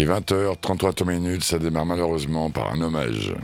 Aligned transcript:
Est 0.00 0.06
20h33 0.06 1.06
minutes, 1.06 1.44
ça 1.44 1.58
démarre 1.58 1.84
malheureusement 1.84 2.48
par 2.48 2.72
un 2.72 2.80
hommage. 2.80 3.34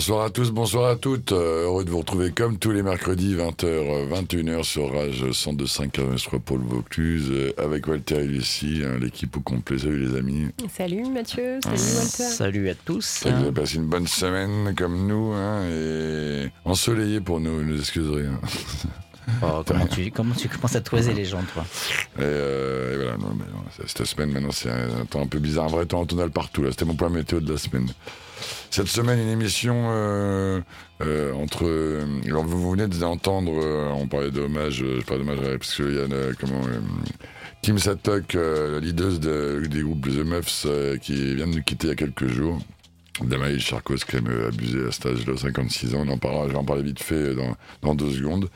Bonsoir 0.00 0.24
à 0.24 0.30
tous, 0.30 0.50
bonsoir 0.50 0.88
à 0.88 0.96
toutes. 0.96 1.32
Euh, 1.32 1.66
heureux 1.66 1.84
de 1.84 1.90
vous 1.90 1.98
retrouver 1.98 2.30
comme 2.30 2.56
tous 2.56 2.70
les 2.70 2.82
mercredis, 2.82 3.34
20h, 3.34 4.08
21h 4.08 4.62
sur 4.62 4.90
Rage 4.94 5.24
102.5 5.24 6.38
Paul 6.38 6.60
Vaucluse, 6.62 7.28
euh, 7.30 7.52
avec 7.58 7.86
Walter 7.86 8.20
et 8.20 8.26
Lucie, 8.26 8.80
hein, 8.82 8.96
l'équipe 8.98 9.36
au 9.36 9.40
complet. 9.40 9.76
Salut 9.76 10.08
les 10.08 10.16
amis. 10.16 10.46
Salut 10.74 11.04
Mathieu, 11.10 11.60
salut 11.62 11.82
Walter. 11.82 12.32
Salut 12.32 12.70
à 12.70 12.74
tous. 12.76 13.24
Vous 13.26 13.28
avez 13.28 13.52
passé 13.52 13.76
une 13.76 13.88
bonne 13.88 14.06
semaine 14.06 14.74
comme 14.74 15.06
nous, 15.06 15.34
hein, 15.34 15.68
et 15.68 16.48
ensoleillé 16.64 17.20
pour 17.20 17.38
nous, 17.38 17.62
nous 17.62 17.78
excuserez. 17.78 18.24
Hein. 18.24 18.40
Oh, 19.42 19.62
comment, 19.66 19.86
tu, 19.86 20.10
comment 20.10 20.34
tu 20.34 20.48
commences 20.48 20.76
à 20.76 20.80
toiser 20.80 21.12
les 21.12 21.26
gens, 21.26 21.42
toi? 21.52 21.64
Et, 22.18 22.22
euh, 22.22 22.94
voilà, 22.96 23.18
non, 23.18 23.36
mais 23.38 23.44
cette 23.86 24.06
semaine, 24.06 24.32
maintenant, 24.32 24.50
c'est 24.50 24.70
un, 24.70 25.04
temps 25.04 25.20
un 25.20 25.26
peu 25.26 25.38
bizarre. 25.38 25.66
Un 25.66 25.68
vrai 25.68 25.84
temps 25.84 26.00
en 26.00 26.06
tonal 26.06 26.30
partout. 26.30 26.62
Là, 26.62 26.70
c'était 26.70 26.86
mon 26.86 26.94
point 26.94 27.10
météo 27.10 27.40
de 27.40 27.52
la 27.52 27.58
semaine. 27.58 27.86
Cette 28.70 28.86
semaine, 28.86 29.18
une 29.18 29.28
émission 29.28 29.88
euh, 29.90 30.60
euh, 31.02 31.32
entre. 31.34 31.64
alors, 32.26 32.44
vous 32.44 32.70
venez 32.70 32.86
d'entendre, 32.86 33.52
on 33.94 34.06
parlait 34.06 34.30
d'hommage, 34.30 34.74
je 34.74 35.02
parlais 35.02 35.24
d'hommage, 35.24 35.40
parce 35.58 35.74
qu'il 35.74 35.94
y 35.94 35.98
a 35.98 36.06
comment. 36.38 36.60
Kim 37.62 37.78
Satok, 37.78 38.34
la 38.34 38.78
leader 38.78 39.18
des 39.18 39.82
groupes 39.82 40.06
The 40.06 40.24
Muffs, 40.24 40.66
qui 41.02 41.34
vient 41.34 41.48
de 41.48 41.56
nous 41.56 41.62
quitter 41.62 41.88
il 41.88 41.90
y 41.90 41.92
a 41.92 41.96
quelques 41.96 42.28
jours. 42.28 42.58
Damaï 43.24 43.60
Charcos, 43.60 43.96
qui 43.96 44.16
a 44.16 44.46
abusé 44.46 44.86
à 44.86 44.92
cet 44.92 45.06
âge-là, 45.06 45.36
56 45.36 45.94
ans. 45.94 46.04
On 46.06 46.08
en 46.08 46.18
parlera, 46.18 46.46
je 46.46 46.52
vais 46.52 46.58
en 46.58 46.64
parler 46.64 46.82
vite 46.82 47.02
fait 47.02 47.34
dans, 47.34 47.56
dans 47.82 47.94
deux 47.94 48.10
secondes. 48.12 48.48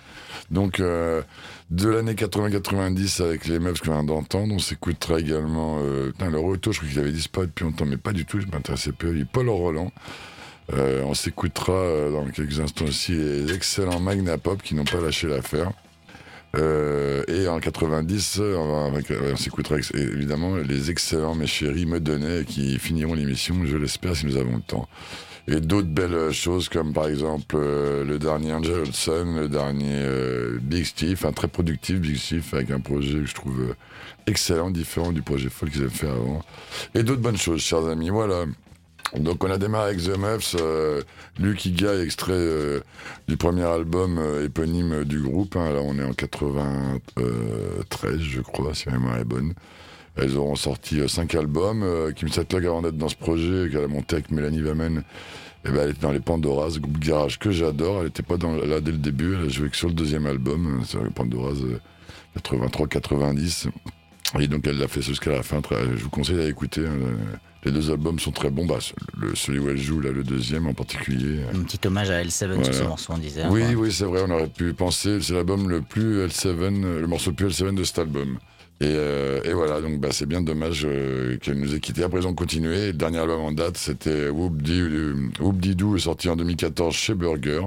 Donc, 0.51 0.81
euh, 0.81 1.23
de 1.71 1.89
l'année 1.89 2.15
80-90 2.15 3.23
avec 3.23 3.47
les 3.47 3.59
meufs 3.59 3.81
qu'on 3.81 3.93
vient 3.93 4.05
d'entendre, 4.05 4.55
on 4.55 4.59
s'écoutera 4.59 5.19
également. 5.19 5.79
Euh, 5.81 6.11
putain, 6.11 6.31
le 6.31 6.39
retour, 6.39 6.73
je 6.73 6.79
crois 6.79 6.91
qu'il 6.91 6.99
avait 7.01 7.13
disparu 7.13 7.47
depuis 7.47 7.65
longtemps, 7.65 7.87
mais 7.87 7.97
pas 7.97 8.13
du 8.13 8.27
tout, 8.27 8.41
je 8.41 8.47
m'intéressais 8.47 8.93
peu. 8.93 9.17
Il 9.17 9.27
Paul 9.27 9.49
Roland. 9.49 9.91
Euh, 10.73 11.03
on 11.05 11.15
s'écoutera 11.15 11.75
euh, 11.75 12.11
dans 12.11 12.25
quelques 12.27 12.59
instants 12.61 12.87
aussi 12.87 13.13
les 13.13 13.53
excellents 13.53 14.01
Magna 14.01 14.39
Pop 14.39 14.63
qui 14.63 14.75
n'ont 14.75 14.85
pas 14.85 15.01
lâché 15.01 15.27
l'affaire. 15.27 15.73
Euh, 16.57 17.25
et 17.27 17.49
en 17.49 17.59
90, 17.59 18.41
on, 18.41 18.93
on 19.33 19.37
s'écoutera 19.37 19.77
évidemment 19.95 20.57
les 20.57 20.91
excellents 20.91 21.35
Mes 21.35 21.49
chéris 21.49 21.85
me 21.85 21.99
donnaient 21.99 22.45
qui 22.45 22.79
finiront 22.79 23.15
l'émission, 23.15 23.57
je 23.65 23.77
l'espère, 23.77 24.15
si 24.15 24.27
nous 24.27 24.37
avons 24.37 24.57
le 24.57 24.63
temps 24.63 24.89
et 25.47 25.61
d'autres 25.61 25.89
belles 25.89 26.33
choses 26.33 26.69
comme 26.69 26.93
par 26.93 27.07
exemple 27.09 27.57
euh, 27.59 28.05
le 28.05 28.19
dernier 28.19 28.55
Angel 28.55 28.85
le 28.85 29.47
dernier 29.47 29.93
euh, 29.93 30.59
Big 30.61 30.85
Steve, 30.85 31.25
un 31.27 31.33
très 31.33 31.49
productif 31.49 32.01
Big 32.01 32.17
Steve 32.17 32.45
avec 32.53 32.71
un 32.71 32.81
projet 32.81 33.19
que 33.19 33.27
je 33.27 33.35
trouve 33.35 33.61
euh, 33.61 33.75
excellent, 34.27 34.71
différent 34.71 35.13
du 35.13 35.23
projet 35.23 35.51
folk 35.51 35.71
qu'ils 35.71 35.83
avaient 35.83 35.91
fait 35.91 36.09
avant. 36.09 36.41
Et 36.95 37.03
d'autres 37.03 37.21
bonnes 37.21 37.37
choses, 37.37 37.61
chers 37.61 37.87
amis. 37.87 38.09
Voilà. 38.09 38.47
Donc 39.17 39.45
on 39.45 39.51
a 39.51 39.59
démarré 39.59 39.91
avec 39.91 40.03
The 40.03 40.17
Muffs, 40.17 40.57
Luke 41.39 41.67
Iga, 41.67 42.03
extrait 42.03 42.81
du 43.29 43.37
premier 43.37 43.65
album 43.65 44.19
éponyme 44.43 45.05
du 45.05 45.21
groupe. 45.21 45.57
Hein. 45.57 45.73
là 45.73 45.81
on 45.83 45.99
est 45.99 46.03
en 46.03 46.15
93 46.15 48.19
je 48.19 48.41
crois, 48.41 48.75
si 48.75 48.89
ma 48.89 48.99
mémoire 48.99 49.19
est 49.19 49.25
bonne. 49.25 49.53
Elles 50.17 50.37
auront 50.37 50.55
sorti 50.55 51.01
euh, 51.01 51.09
cinq 51.09 51.35
albums. 51.35 51.83
Euh, 51.83 52.13
Kim 52.13 52.29
Sattler, 52.29 52.67
avant 52.67 52.83
d'être 52.83 52.97
dans 52.97 53.09
ce 53.09 53.17
projet, 53.17 53.69
qu'elle 53.71 53.85
a 53.85 53.89
monté 53.89 54.17
avec 54.17 54.31
Mélanie 54.31 54.61
Vamen, 54.61 55.03
eh 55.65 55.71
ben, 55.71 55.83
elle 55.83 55.91
était 55.91 56.03
dans 56.03 56.13
les 56.13 56.21
Pandoras, 56.21 56.79
groupe 56.79 56.99
garage 56.99 57.39
que 57.39 57.51
j'adore. 57.51 57.99
Elle 57.99 58.07
n'était 58.07 58.23
pas 58.23 58.37
dans, 58.37 58.55
là 58.55 58.81
dès 58.81 58.93
le 58.93 58.99
début, 58.99 59.35
elle 59.35 59.47
a 59.47 59.49
joué 59.49 59.71
que 59.71 59.77
sur 59.77 59.89
le 59.89 59.95
deuxième 59.95 60.27
album, 60.27 60.81
euh, 60.81 60.85
sur 60.85 61.03
les 61.03 61.11
Pandoras 61.11 61.55
83-90. 62.37 63.69
Et 64.41 64.49
donc 64.49 64.67
elle 64.67 64.79
l'a 64.79 64.89
fait 64.89 65.03
jusqu'à 65.03 65.31
la 65.31 65.43
fin. 65.43 65.61
Je 65.71 66.03
vous 66.03 66.11
conseille 66.11 66.37
d'écouter. 66.37 66.83
Hein, 66.87 67.17
les 67.65 67.73
deux 67.73 67.91
albums 67.91 68.19
sont 68.19 68.33
très 68.33 68.51
bons. 68.51 68.67
Bah, 68.67 68.79
le, 69.17 69.35
celui 69.35 69.59
où 69.59 69.69
elle 69.71 69.79
joue, 69.79 70.01
là, 70.01 70.11
le 70.11 70.23
deuxième 70.23 70.67
en 70.67 70.75
particulier. 70.75 71.41
Un 71.55 71.63
petit 71.63 71.87
hommage 71.87 72.11
à 72.11 72.23
L7 72.23 72.63
sur 72.63 72.75
ce 72.75 72.83
morceau, 72.83 73.13
on 73.15 73.19
disait. 73.19 73.43
Hein, 73.43 73.49
oui, 73.51 73.75
oui, 73.75 73.93
c'est 73.93 74.05
vrai. 74.05 74.23
On 74.27 74.31
aurait 74.31 74.49
pu 74.49 74.75
penser. 74.75 75.21
C'est 75.23 75.35
l'album 75.35 75.69
le 75.69 75.81
plus 75.81 76.27
L7, 76.27 76.81
le 76.81 77.07
morceau 77.07 77.31
le 77.31 77.37
plus 77.37 77.47
L7 77.47 77.75
de 77.75 77.85
cet 77.85 77.99
album. 78.01 78.39
Et, 78.85 78.89
euh, 78.89 79.41
et 79.45 79.55
voilà, 79.55 79.81
donc 79.81 79.99
bah, 79.99 80.09
c'est 80.11 80.27
bien 80.27 80.43
dommage 80.43 80.83
euh, 80.85 81.39
qu'elle 81.39 81.59
nous 81.59 81.75
ait 81.75 81.81
quittés. 81.81 82.03
Après, 82.03 82.21
ils 82.21 82.27
ont 82.27 82.35
continué. 82.35 82.77
Et 82.77 82.87
le 82.89 82.93
dernier 82.93 83.19
album 83.19 83.41
en 83.41 83.53
date, 83.53 83.79
c'était 83.79 84.29
Whoop 84.29 84.61
Didoo, 84.61 85.97
sorti 85.97 86.29
en 86.29 86.37
2014 86.37 86.95
chez 86.95 87.15
Burger. 87.15 87.63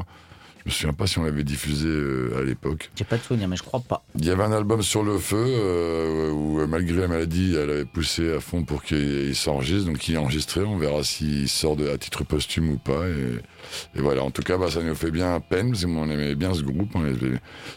Je 0.67 0.71
me 0.73 0.75
souviens 0.75 0.93
pas 0.93 1.07
si 1.07 1.17
on 1.17 1.23
l'avait 1.23 1.45
diffusé 1.45 1.87
euh, 1.87 2.37
à 2.37 2.43
l'époque. 2.43 2.91
J'ai 2.93 3.05
pas 3.05 3.15
de 3.15 3.21
souvenir, 3.21 3.47
mais 3.47 3.55
je 3.55 3.63
crois 3.63 3.79
pas. 3.79 4.03
Il 4.19 4.25
y 4.25 4.29
avait 4.29 4.43
un 4.43 4.51
album 4.51 4.81
sur 4.81 5.01
le 5.01 5.17
feu 5.17 5.37
euh, 5.37 6.29
où, 6.29 6.59
euh, 6.59 6.67
malgré 6.67 6.99
la 6.99 7.07
maladie, 7.07 7.55
elle 7.55 7.69
avait 7.69 7.85
poussé 7.85 8.33
à 8.33 8.41
fond 8.41 8.65
pour 8.65 8.83
qu'il 8.83 9.33
s'enregistre. 9.33 9.89
Donc, 9.89 10.05
il 10.09 10.15
est 10.15 10.17
enregistré. 10.17 10.65
On 10.65 10.77
verra 10.77 11.05
s'il 11.05 11.47
sort 11.47 11.77
de, 11.77 11.87
à 11.87 11.97
titre 11.97 12.25
posthume 12.25 12.71
ou 12.71 12.77
pas. 12.77 13.07
Et, 13.07 13.97
et 13.97 14.01
voilà. 14.01 14.23
En 14.23 14.29
tout 14.29 14.41
cas, 14.41 14.57
bah, 14.57 14.69
ça 14.69 14.83
nous 14.83 14.93
fait 14.93 15.09
bien 15.09 15.39
peine 15.39 15.71
parce 15.71 15.85
qu'on 15.85 16.09
aimait 16.09 16.35
bien 16.35 16.53
ce 16.53 16.63
groupe. 16.63 16.89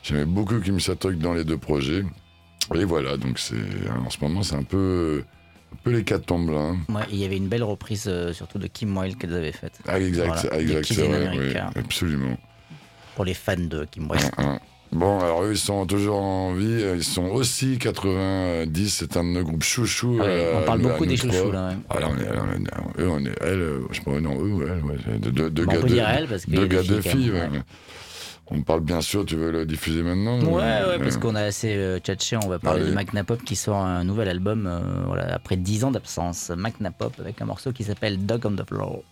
J'aimais 0.02 0.24
beaucoup 0.24 0.58
Kim 0.58 0.80
Satok 0.80 1.16
dans 1.16 1.34
les 1.34 1.44
deux 1.44 1.58
projets. 1.58 2.02
Et 2.74 2.84
voilà. 2.84 3.16
Donc, 3.16 3.38
c'est 3.38 3.54
en 4.04 4.10
ce 4.10 4.18
moment, 4.22 4.42
c'est 4.42 4.54
un 4.56 4.62
peu, 4.62 5.22
un 5.72 5.76
peu 5.82 5.90
l'hécatombe 5.90 6.50
là. 6.50 6.58
hein. 6.60 6.76
Ouais, 6.88 7.02
il 7.10 7.18
y 7.18 7.24
avait 7.24 7.36
une 7.36 7.48
belle 7.48 7.64
reprise, 7.64 8.04
euh, 8.06 8.32
surtout 8.32 8.58
de 8.58 8.66
Kim 8.68 8.96
Wilde 8.96 9.18
qu'elles 9.18 9.34
avaient 9.34 9.52
faite. 9.52 9.72
Ah, 9.86 9.98
exact, 10.00 10.26
Voilà, 10.46 10.60
exact, 10.60 10.84
c'est 10.86 11.06
vrai, 11.08 11.30
oui, 11.36 11.54
absolument. 11.76 12.36
Pour 13.16 13.24
les 13.24 13.34
fans 13.34 13.54
de 13.56 13.84
Kim 13.90 14.08
Wilde. 14.10 14.24
Hein, 14.38 14.44
hein. 14.54 14.58
Bon, 14.92 15.20
alors 15.20 15.44
eux, 15.44 15.52
ils 15.52 15.58
sont 15.58 15.86
toujours 15.86 16.20
en 16.20 16.52
vie. 16.54 16.82
Ils 16.96 17.04
sont 17.04 17.26
aussi 17.26 17.78
90. 17.78 18.88
C'est 18.88 19.16
un 19.16 19.22
de 19.22 19.28
nos 19.28 19.44
groupes 19.44 19.62
chouchous. 19.62 20.18
Euh, 20.20 20.60
on 20.60 20.66
parle 20.66 20.80
beaucoup 20.80 21.06
des 21.06 21.16
trois. 21.16 21.30
chouchous 21.30 21.52
là. 21.52 21.68
ouais. 21.68 21.74
Ah, 21.90 22.00
là, 22.00 22.08
on 22.10 22.18
est, 22.18 23.02
eux, 23.04 23.08
on 23.08 23.24
est, 23.24 23.36
elle, 23.40 23.60
euh, 23.60 23.80
je 23.90 23.96
sais 23.98 24.02
pas, 24.02 24.18
non, 24.20 24.34
eux, 24.44 24.52
ouais, 24.52 24.64
ouais, 24.64 24.96
Bon, 25.20 25.30
gars, 25.30 25.48
deux, 25.48 25.82
dire 25.84 26.08
elle 26.08 26.26
parce 26.26 26.44
que 26.44 26.50
gars, 26.66 26.82
deux 26.82 27.00
filles. 27.02 27.30
ouais. 27.30 27.48
On 28.52 28.62
parle 28.62 28.80
bien 28.80 29.00
sûr, 29.00 29.24
tu 29.24 29.36
veux 29.36 29.50
le 29.52 29.64
diffuser 29.64 30.02
maintenant 30.02 30.38
Ouais, 30.40 30.48
ou- 30.50 30.88
ouais, 30.88 30.98
parce 30.98 31.16
qu'on 31.18 31.34
a 31.36 31.42
assez 31.42 31.74
euh, 31.76 31.98
tchatché, 32.00 32.36
on 32.36 32.48
va 32.48 32.58
parler 32.58 32.80
Allez. 32.82 32.90
de 32.90 32.94
Mac 32.94 33.12
Napop 33.12 33.42
qui 33.44 33.54
sort 33.54 33.76
un 33.76 34.02
nouvel 34.02 34.28
album 34.28 34.66
euh, 34.66 34.80
voilà, 35.06 35.32
après 35.34 35.56
10 35.56 35.84
ans 35.84 35.90
d'absence. 35.92 36.50
Mac 36.56 36.80
Napop 36.80 37.12
avec 37.20 37.40
un 37.40 37.44
morceau 37.44 37.72
qui 37.72 37.84
s'appelle 37.84 38.26
Dog 38.26 38.44
on 38.46 38.52
the 38.56 38.66
Floor. 38.66 39.02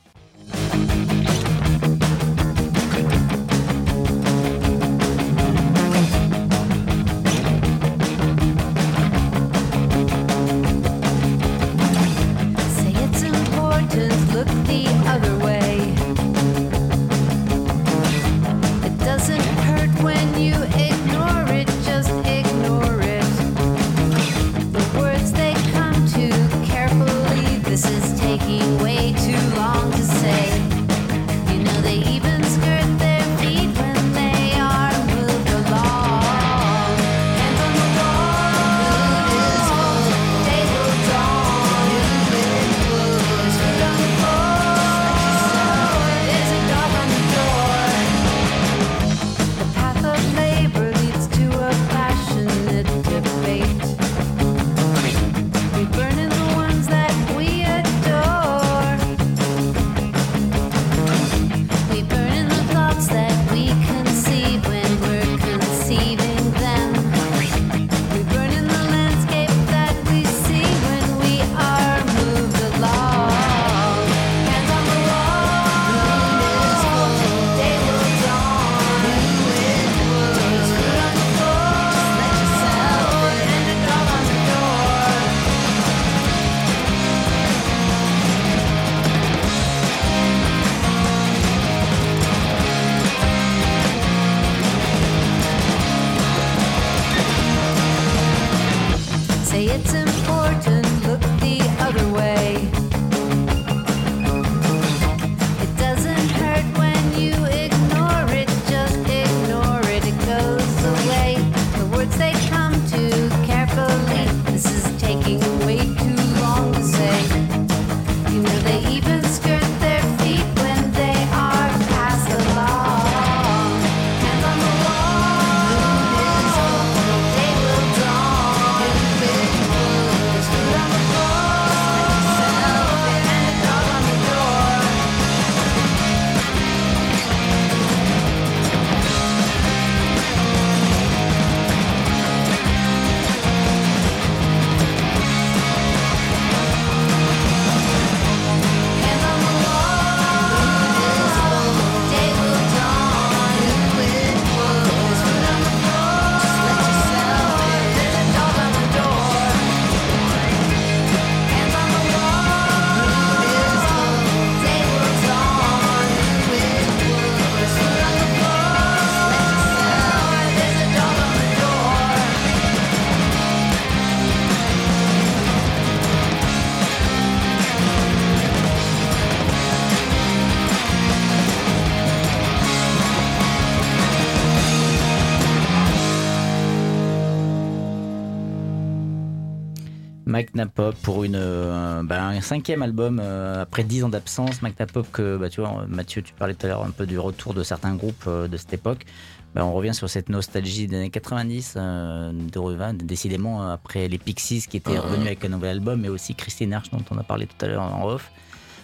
Napop 190.58 190.94
pour 191.02 191.22
une, 191.22 191.36
euh, 191.36 192.02
bah, 192.02 192.26
un 192.26 192.40
cinquième 192.40 192.82
album 192.82 193.20
euh, 193.22 193.62
après 193.62 193.84
10 193.84 194.04
ans 194.04 194.08
d'absence. 194.08 194.60
Napop 194.60 195.06
que, 195.12 195.36
bah, 195.36 195.48
tu 195.48 195.60
vois, 195.60 195.86
Mathieu, 195.88 196.20
tu 196.20 196.34
parlais 196.34 196.54
tout 196.54 196.66
à 196.66 196.68
l'heure 196.68 196.84
un 196.84 196.90
peu 196.90 197.06
du 197.06 197.18
retour 197.18 197.54
de 197.54 197.62
certains 197.62 197.94
groupes 197.94 198.24
euh, 198.26 198.48
de 198.48 198.56
cette 198.56 198.72
époque. 198.72 199.06
Bah, 199.54 199.64
on 199.64 199.72
revient 199.72 199.94
sur 199.94 200.10
cette 200.10 200.28
nostalgie 200.28 200.88
des 200.88 200.96
années 200.96 201.10
90 201.10 201.74
euh, 201.76 202.32
de 202.32 202.58
Revin, 202.58 202.92
décidément 202.92 203.70
après 203.70 204.08
les 204.08 204.18
Pixies 204.18 204.66
qui 204.68 204.76
étaient 204.76 204.98
revenus 204.98 205.26
avec 205.26 205.44
un 205.44 205.48
nouvel 205.48 205.70
album, 205.70 206.00
mais 206.00 206.08
aussi 206.08 206.34
Christine 206.34 206.74
Arch 206.74 206.90
dont 206.90 207.04
on 207.10 207.18
a 207.18 207.22
parlé 207.22 207.46
tout 207.46 207.64
à 207.64 207.68
l'heure 207.68 207.82
en 207.82 208.08
off. 208.08 208.30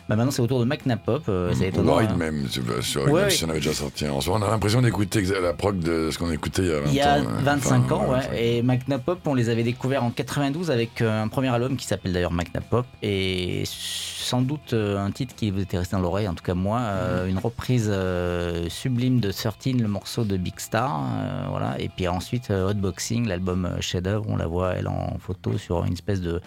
Bah, 0.08 0.16
maintenant 0.16 0.30
c'est 0.30 0.42
au 0.42 0.46
tour 0.46 0.60
de 0.60 0.64
Mac 0.66 0.84
Napop. 0.86 1.22
euh, 1.28 1.52
c'est 1.54 1.68
étonnant. 1.68 1.94
Ride 1.96 2.10
hein. 2.12 2.16
même, 2.16 2.46
sur 2.82 3.10
Ouais, 3.10 3.30
si 3.30 3.44
on 3.44 3.48
avait 3.48 3.58
déjà 3.60 3.72
sorti. 3.72 4.06
En 4.06 4.20
soi, 4.20 4.36
on 4.38 4.42
a 4.42 4.50
l'impression 4.50 4.82
d'écouter 4.82 5.22
la 5.40 5.52
prog 5.54 5.78
de 5.78 6.10
ce 6.10 6.18
qu'on 6.18 6.30
écoutait 6.30 6.62
il 6.62 6.68
y 6.68 6.72
a 6.72 6.80
20 6.80 6.86
Il 6.88 6.94
y 6.94 7.00
a 7.00 7.14
ans. 7.14 7.20
ouais. 7.20 7.42
25 7.42 7.82
Enfin, 7.84 7.94
ans, 7.94 8.10
ouais, 8.10 8.18
ouais. 8.30 8.44
Et 8.58 8.62
Magnapop, 8.62 9.20
on 9.26 9.34
les 9.34 9.48
avait 9.48 9.62
découverts 9.62 10.04
en 10.04 10.10
92 10.10 10.70
avec 10.70 11.00
euh, 11.00 11.22
un 11.22 11.28
premier 11.28 11.48
album 11.48 11.76
qui 11.76 11.86
s'appelle 11.86 12.12
d'ailleurs 12.12 12.32
Magnapop. 12.32 12.84
Et 13.02 13.62
sans 13.66 14.40
doute 14.42 14.72
euh, 14.72 14.98
un 14.98 15.10
titre 15.10 15.34
qui 15.34 15.50
vous 15.50 15.60
était 15.60 15.78
resté 15.78 15.96
dans 15.96 16.02
l'oreille, 16.02 16.28
en 16.28 16.34
tout 16.34 16.44
cas 16.44 16.54
moi, 16.54 16.80
euh, 16.80 17.26
une 17.26 17.38
reprise 17.38 17.88
euh, 17.92 18.68
sublime 18.68 19.20
de 19.20 19.30
13, 19.30 19.74
le 19.80 19.88
morceau 19.88 20.24
de 20.24 20.36
Big 20.36 20.58
Star, 20.58 21.02
euh, 21.02 21.44
voilà. 21.50 21.76
Et 21.80 21.88
puis 21.88 22.08
ensuite 22.08 22.50
euh, 22.50 22.68
Hotboxing, 22.70 23.26
l'album 23.26 23.64
euh, 23.66 23.80
chef-d'œuvre, 23.80 24.24
on 24.28 24.36
la 24.36 24.46
voit 24.46 24.74
elle 24.74 24.88
en 24.88 25.16
photo 25.18 25.56
sur 25.58 25.84
une 25.84 25.92
espèce 25.94 26.20
de 26.20 26.40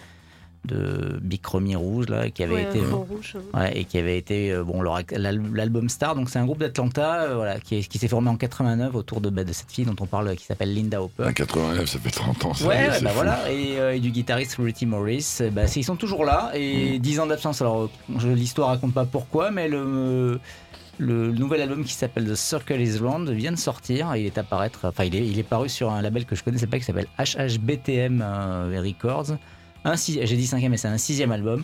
de 0.68 1.18
bichromie 1.20 1.74
rouge 1.76 2.08
là, 2.08 2.30
qui 2.30 2.42
avait 2.44 2.54
Ouais, 2.54 2.62
été 2.62 2.78
fond 2.80 3.06
rouge. 3.08 3.36
hein. 3.54 3.58
Ouais, 3.60 3.78
et 3.78 3.84
qui 3.84 3.98
avait 3.98 4.16
été 4.18 4.52
euh, 4.52 4.62
bon 4.62 4.82
l'album 4.82 5.88
Star 5.88 6.14
donc 6.14 6.30
c'est 6.30 6.38
un 6.38 6.44
groupe 6.44 6.58
d'Atlanta 6.58 7.22
euh, 7.22 7.34
voilà 7.34 7.58
qui, 7.58 7.76
est- 7.78 7.88
qui 7.88 7.98
s'est 7.98 8.08
formé 8.08 8.28
en 8.30 8.36
89 8.36 8.94
autour 8.94 9.20
de, 9.20 9.30
bah, 9.30 9.42
de 9.44 9.52
cette 9.52 9.72
fille 9.72 9.84
dont 9.84 9.96
on 10.00 10.06
parle 10.06 10.34
qui 10.36 10.44
s'appelle 10.44 10.72
Linda 10.74 11.02
Hopper 11.02 11.24
En 11.24 11.32
89, 11.32 11.86
ça 11.88 11.98
fait 11.98 12.10
30 12.10 12.44
ans. 12.44 12.54
ça, 12.54 12.66
Ouais, 12.66 12.88
bah 13.02 13.10
voilà, 13.14 13.50
et, 13.50 13.78
euh, 13.78 13.94
et 13.96 14.00
du 14.00 14.10
guitariste 14.10 14.56
Rudy 14.58 14.86
Morris, 14.86 15.38
euh, 15.40 15.50
bah, 15.50 15.66
c'est- 15.66 15.80
ils 15.80 15.84
sont 15.84 15.96
toujours 15.96 16.24
là, 16.24 16.52
et 16.54 16.98
10 16.98 17.18
ans 17.20 17.26
d'absence. 17.26 17.60
Alors, 17.62 17.82
euh, 17.82 17.88
je- 18.18 18.28
l'histoire 18.28 18.68
raconte 18.68 18.92
pas 18.94 19.04
pourquoi, 19.06 19.50
mais 19.50 19.68
le, 19.68 20.38
le 21.00 21.30
nouvel 21.32 21.62
album 21.62 21.84
qui 21.84 21.92
s'appelle 21.92 22.26
The 22.26 22.34
Circle 22.34 22.80
is 22.80 22.98
Round 22.98 23.30
vient 23.30 23.52
de 23.52 23.56
sortir, 23.58 24.14
il 24.16 24.26
est 24.26 24.36
à 24.36 24.42
paraître, 24.42 24.80
enfin, 24.84 25.04
il 25.04 25.14
est, 25.14 25.26
il 25.26 25.38
est 25.38 25.44
paru 25.44 25.68
sur 25.68 25.90
un 25.92 26.02
label 26.02 26.24
que 26.24 26.34
je 26.34 26.42
connaissais 26.42 26.66
pas 26.66 26.78
qui 26.78 26.84
s'appelle 26.84 27.06
HHBTM 27.18 28.20
euh, 28.24 28.82
Records. 28.84 29.36
Un 29.84 29.96
six- 29.96 30.18
J'ai 30.22 30.36
dit 30.36 30.46
cinquième, 30.46 30.70
mais 30.72 30.76
c'est 30.76 30.88
un 30.88 30.98
sixième 30.98 31.32
album. 31.32 31.62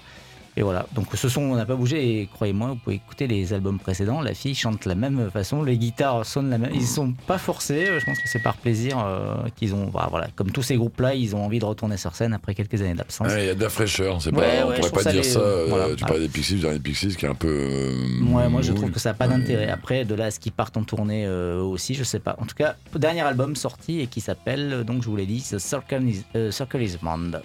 Et 0.57 0.63
voilà, 0.63 0.87
donc 0.95 1.07
ce 1.17 1.29
son, 1.29 1.41
on 1.41 1.57
n'a 1.57 1.67
pas 1.67 1.75
bougé, 1.75 2.21
et 2.21 2.29
croyez-moi, 2.33 2.69
vous 2.69 2.77
pouvez 2.77 2.95
écouter 2.95 3.27
les 3.27 3.53
albums 3.53 3.81
précédents, 3.81 4.21
la 4.21 4.35
fille 4.35 4.55
chante 4.55 4.85
de 4.85 4.89
la 4.89 4.95
même 4.95 5.29
façon, 5.33 5.65
les 5.65 5.77
guitares 5.77 6.25
sonnent 6.25 6.49
la 6.49 6.59
même, 6.59 6.71
ils 6.73 6.87
sont 6.87 7.13
pas 7.27 7.39
forcés, 7.39 7.87
je 7.99 8.05
pense 8.05 8.21
que 8.21 8.29
c'est 8.29 8.39
par 8.39 8.55
plaisir 8.57 8.97
euh, 9.05 9.35
qu'ils 9.57 9.75
ont, 9.75 9.87
bah, 9.87 10.07
voilà, 10.09 10.29
comme 10.37 10.53
tous 10.53 10.63
ces 10.63 10.77
groupes-là, 10.77 11.17
ils 11.17 11.35
ont 11.35 11.45
envie 11.45 11.59
de 11.59 11.65
retourner 11.65 11.97
sur 11.97 12.15
scène 12.15 12.33
après 12.35 12.55
quelques 12.55 12.81
années 12.83 12.95
d'absence. 12.95 13.33
Ouais, 13.33 13.43
Il 13.43 13.47
y 13.49 13.51
a 13.51 13.57
de 13.57 13.61
la 13.65 13.69
fraîcheur, 13.69 14.23
c'est 14.23 14.33
Ouais, 14.33 14.43
pas, 14.61 14.67
ouais, 14.69 14.75
on 14.77 14.79
pourrait 14.79 14.91
pas 14.93 15.03
ça 15.03 15.11
dire 15.11 15.23
les- 15.23 15.29
ça. 15.29 15.41
euh, 15.41 15.67
voilà. 15.69 15.97
Tu 15.97 16.05
parlais 16.05 16.21
des 16.21 16.29
Pixies, 16.29 16.55
les 16.55 16.79
Pixies 16.79 17.17
qui 17.17 17.27
est 17.27 17.29
un 17.29 17.35
peu. 17.35 17.49
euh, 17.49 18.21
Ouais, 18.33 18.49
moi 18.49 18.63
je 18.63 18.73
trouve 18.75 18.93
que 18.93 19.01
ça 19.01 19.09
n'a 19.11 19.15
pas 19.15 19.27
d'intérêt. 19.27 19.69
Après, 19.71 20.05
de 20.05 20.15
là 20.15 20.27
à 20.27 20.31
ce 20.31 20.39
qu'ils 20.39 20.53
partent 20.53 20.77
en 20.77 20.85
tournée 20.85 21.27
euh, 21.27 21.61
aussi, 21.63 21.95
je 21.95 22.05
sais 22.05 22.21
pas. 22.21 22.37
En 22.41 22.47
tout 22.47 22.55
cas, 22.55 22.77
dernier 22.95 23.23
album 23.23 23.57
sorti 23.57 23.99
et 23.99 24.07
qui 24.07 24.21
s'appelle, 24.21 24.85
donc 24.85 25.03
je 25.03 25.09
vous 25.09 25.17
l'ai 25.17 25.27
dit, 25.27 25.43
The 25.51 25.59
Circle 25.59 26.09
is, 26.09 26.23
euh, 26.37 26.53
Circle 26.53 26.81
is 26.81 26.97
Round. 27.03 27.43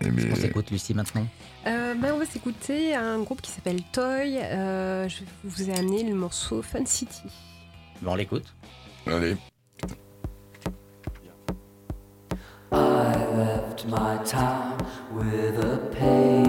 Eh 0.00 0.10
bien, 0.10 0.26
On 0.30 0.34
s'écoute 0.36 0.70
Lucie 0.70 0.94
maintenant. 0.94 1.26
Euh, 1.66 1.94
ben, 1.94 2.12
on 2.14 2.18
va 2.18 2.26
s'écouter 2.26 2.94
un 2.94 3.20
groupe 3.20 3.40
qui 3.40 3.50
s'appelle 3.50 3.80
Toy. 3.92 4.38
Euh, 4.38 5.08
je 5.08 5.22
vous 5.44 5.70
ai 5.70 5.78
amené 5.78 6.02
le 6.02 6.14
morceau 6.14 6.62
Fun 6.62 6.84
City. 6.84 7.22
Bon, 8.02 8.12
on 8.12 8.14
l'écoute. 8.14 8.54
Allez. 9.06 9.36
I 12.72 13.14
left 13.36 13.86
my 13.86 14.18
town 14.24 14.76
with 15.14 15.64
a 15.64 15.78
pain 15.98 16.45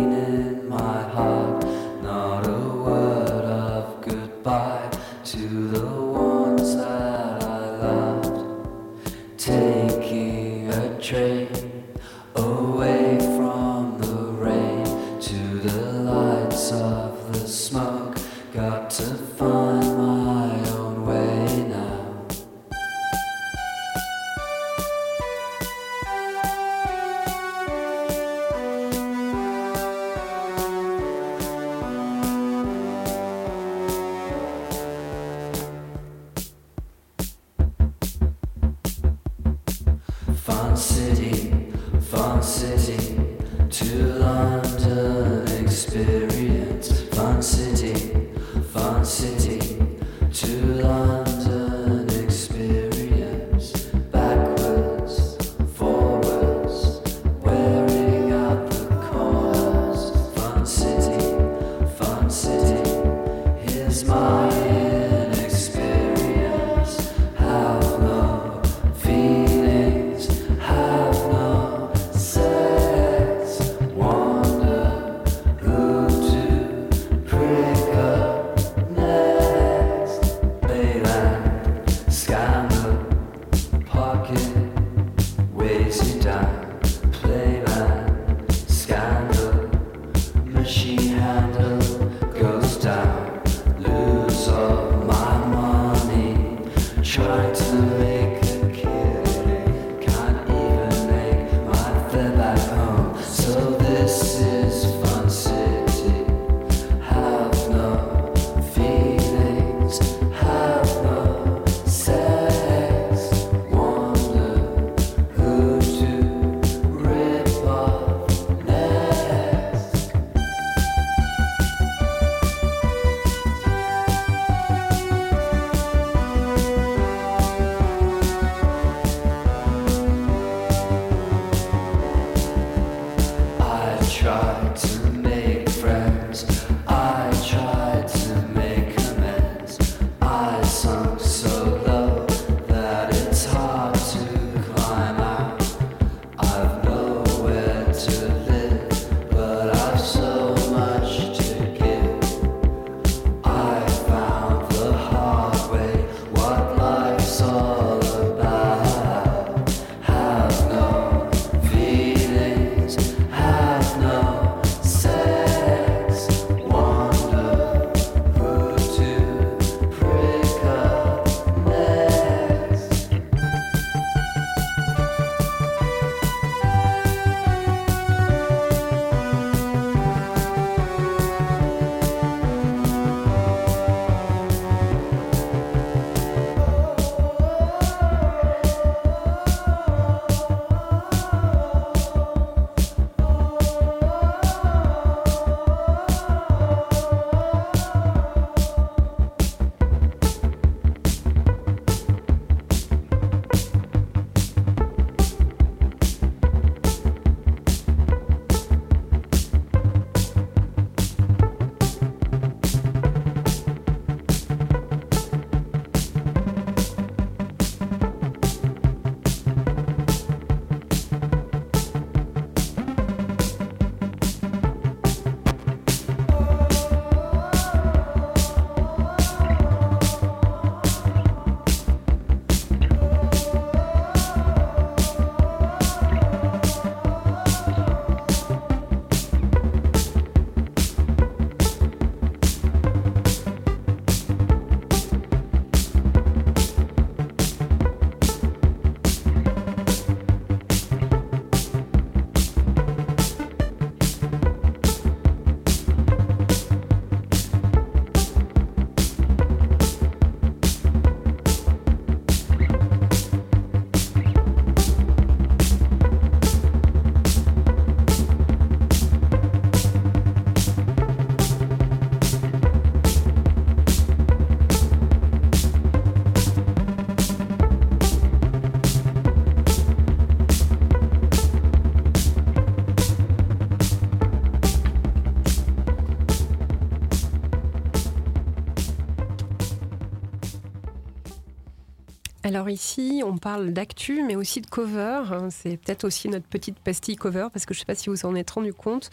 Ici, 292.69 293.21
on 293.25 293.37
parle 293.37 293.71
d'actu, 293.71 294.23
mais 294.23 294.35
aussi 294.35 294.61
de 294.61 294.67
cover. 294.67 295.21
hein. 295.31 295.49
C'est 295.49 295.77
peut-être 295.77 296.03
aussi 296.03 296.27
notre 296.29 296.45
petite 296.45 296.79
pastille 296.79 297.15
cover, 297.15 297.47
parce 297.51 297.65
que 297.65 297.73
je 297.73 297.79
ne 297.79 297.81
sais 297.81 297.85
pas 297.85 297.95
si 297.95 298.09
vous 298.09 298.25
en 298.25 298.35
êtes 298.35 298.49
rendu 298.51 298.73
compte. 298.73 299.09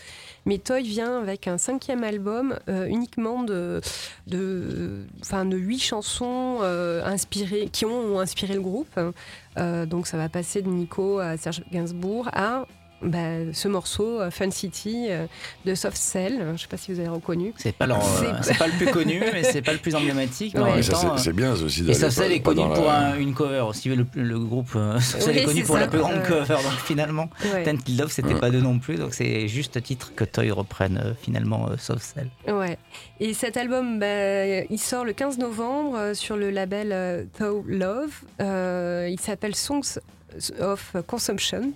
Mais 0.47 0.59
Toy 0.59 0.83
vient 0.83 1.19
avec 1.19 1.49
un 1.49 1.59
cinquième 1.59 2.05
album 2.05 2.57
euh, 2.69 2.87
uniquement 2.87 3.43
de, 3.43 3.81
de, 4.27 5.05
enfin, 5.21 5.45
de 5.45 5.57
huit 5.57 5.81
chansons 5.81 6.59
euh, 6.63 7.05
inspirées, 7.05 7.69
qui 7.73 7.85
ont 7.85 8.21
inspiré 8.21 8.55
le 8.55 8.61
groupe. 8.61 8.99
Euh, 9.57 9.87
donc 9.87 10.07
ça 10.07 10.17
va 10.17 10.29
passer 10.29 10.63
de 10.63 10.69
Nico 10.69 11.19
à 11.19 11.37
Serge 11.37 11.63
Gainsbourg 11.73 12.29
à 12.33 12.67
bah, 13.05 13.53
ce 13.53 13.69
morceau 13.69 14.21
euh, 14.21 14.31
Fun 14.31 14.51
City 14.51 15.07
euh, 15.11 15.27
de 15.65 15.75
Soft 15.75 15.97
Cell. 15.97 16.39
Je 16.41 16.53
ne 16.53 16.57
sais 16.57 16.67
pas 16.69 16.77
si 16.77 16.93
vous 16.93 17.01
avez 17.01 17.09
reconnu. 17.09 17.53
C'est 17.57 17.73
pas, 17.75 17.87
leur, 17.87 17.99
euh, 17.99 18.33
C'est- 18.43 18.59
pas 18.59 18.67
le 18.67 18.73
plus 18.73 18.87
connu, 18.91 19.23
mais 19.33 19.43
c'est 19.45 19.63
pas 19.63 19.73
le 19.73 19.79
plus 19.79 19.95
emblématique. 19.95 20.55
mais 20.55 20.83
ça, 20.83 20.93
temps, 20.93 21.17
c'est- 21.19 21.25
c'est 21.25 21.33
bien 21.33 21.55
ça 21.55 21.63
aussi. 21.65 21.89
Et 21.89 21.95
Safsel 21.95 22.29
pas- 22.29 22.35
est 22.35 22.41
connu 22.41 22.63
pour 22.75 22.85
la- 22.87 22.99
un- 23.13 23.19
une 23.19 23.35
cover. 23.35 23.67
Si 23.75 23.89
le, 23.89 24.07
le 24.15 24.39
groupe 24.39 24.77
Safsel 25.01 25.35
Oui, 25.37 25.39
est 25.43 25.45
connu 25.45 25.63
pour 25.65 25.75
ça. 25.77 25.81
la 25.83 25.89
plus 25.89 25.99
grande 26.01 26.23
cover. 26.23 26.55
Donc 26.63 26.73
finalement, 26.85 27.29
Ouais. 27.53 27.63
Ten 27.63 27.79
Till 27.79 27.99
Love, 27.99 28.11
c'était 28.11 28.35
Ouais. 28.35 28.41
pas 28.41 28.51
deux 28.51 28.61
non 28.61 28.79
plus. 28.79 28.97
Donc 28.97 29.15
c'est 29.15 29.47
juste 29.49 29.83
titre 29.83 30.13
que 30.17 30.25
Toy 30.25 30.51
reprenne 30.51 31.15
finalement 31.23 31.69
euh, 31.71 31.77
Safsel. 31.77 32.29
Ouais. 32.49 32.79
Et 33.21 33.35
cet 33.35 33.57
album, 33.57 33.99
bah, 33.99 34.47
il 34.71 34.79
sort 34.79 35.05
le 35.05 35.13
15 35.13 35.39
novembre 35.39 36.13
sur 36.15 36.37
le 36.37 36.51
label 36.51 36.91
euh, 36.93 37.25
Thou 37.39 37.65
Love. 37.69 38.11
Euh, 38.41 39.09
il 39.11 39.21
s'appelle 39.21 39.55
Songs 39.55 39.99
of 40.61 40.97
Consumption. 41.07 41.73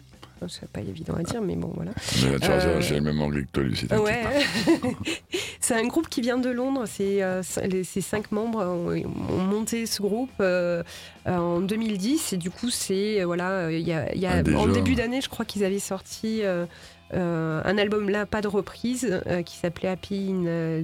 C'est 0.49 0.69
pas 0.69 0.81
évident 0.81 1.15
à 1.15 1.23
dire, 1.23 1.41
mais 1.43 1.57
bon, 1.57 1.73
voilà. 1.75 1.91
Mais 2.23 2.31
là, 2.33 2.39
tu 2.39 2.47
vois, 2.47 2.55
Euh, 2.57 2.81
j'ai 2.81 2.95
le 2.97 3.01
même 3.01 3.21
anglais 3.21 3.43
que 3.43 3.61
toi, 3.61 3.97
un 3.97 3.99
Ouais. 4.01 4.23
c'est 5.61 5.75
un 5.75 5.87
groupe 5.87 6.09
qui 6.09 6.21
vient 6.21 6.39
de 6.39 6.51
Londres. 6.51 6.85
C'est 6.87 7.23
euh, 7.23 7.43
les- 7.67 7.85
ces 7.85 8.01
cinq 8.01 8.31
membres 8.33 8.63
ont, 8.65 8.91
ont 9.35 9.43
monté 9.43 9.87
ce 9.87 10.01
groupe 10.03 10.31
euh, 10.41 10.83
euh, 11.27 11.37
en 11.37 11.61
2010 11.61 12.33
et 12.33 12.37
du 12.37 12.51
coup 12.51 12.71
c'est 12.71 13.21
euh, 13.21 13.27
voilà 13.27 13.71
il 13.71 13.87
y 13.87 13.93
a, 13.93 14.13
il 14.15 14.21
y 14.21 14.27
a- 14.27 14.43
Ah, 14.47 14.59
en 14.59 14.67
début 14.69 14.95
d'année 14.95 15.21
je 15.21 15.29
crois 15.29 15.45
qu'ils 15.45 15.65
avaient 15.65 15.79
sorti 15.79 16.41
euh, 16.43 16.67
euh, 17.15 17.63
un 17.65 17.79
album 17.79 18.09
là 18.11 18.27
pas 18.27 18.41
de 18.43 18.49
reprise 18.49 19.21
euh, 19.27 19.43
qui 19.43 19.57
s'appelait 19.57 19.89
Happy 19.89 20.31
in 20.31 20.83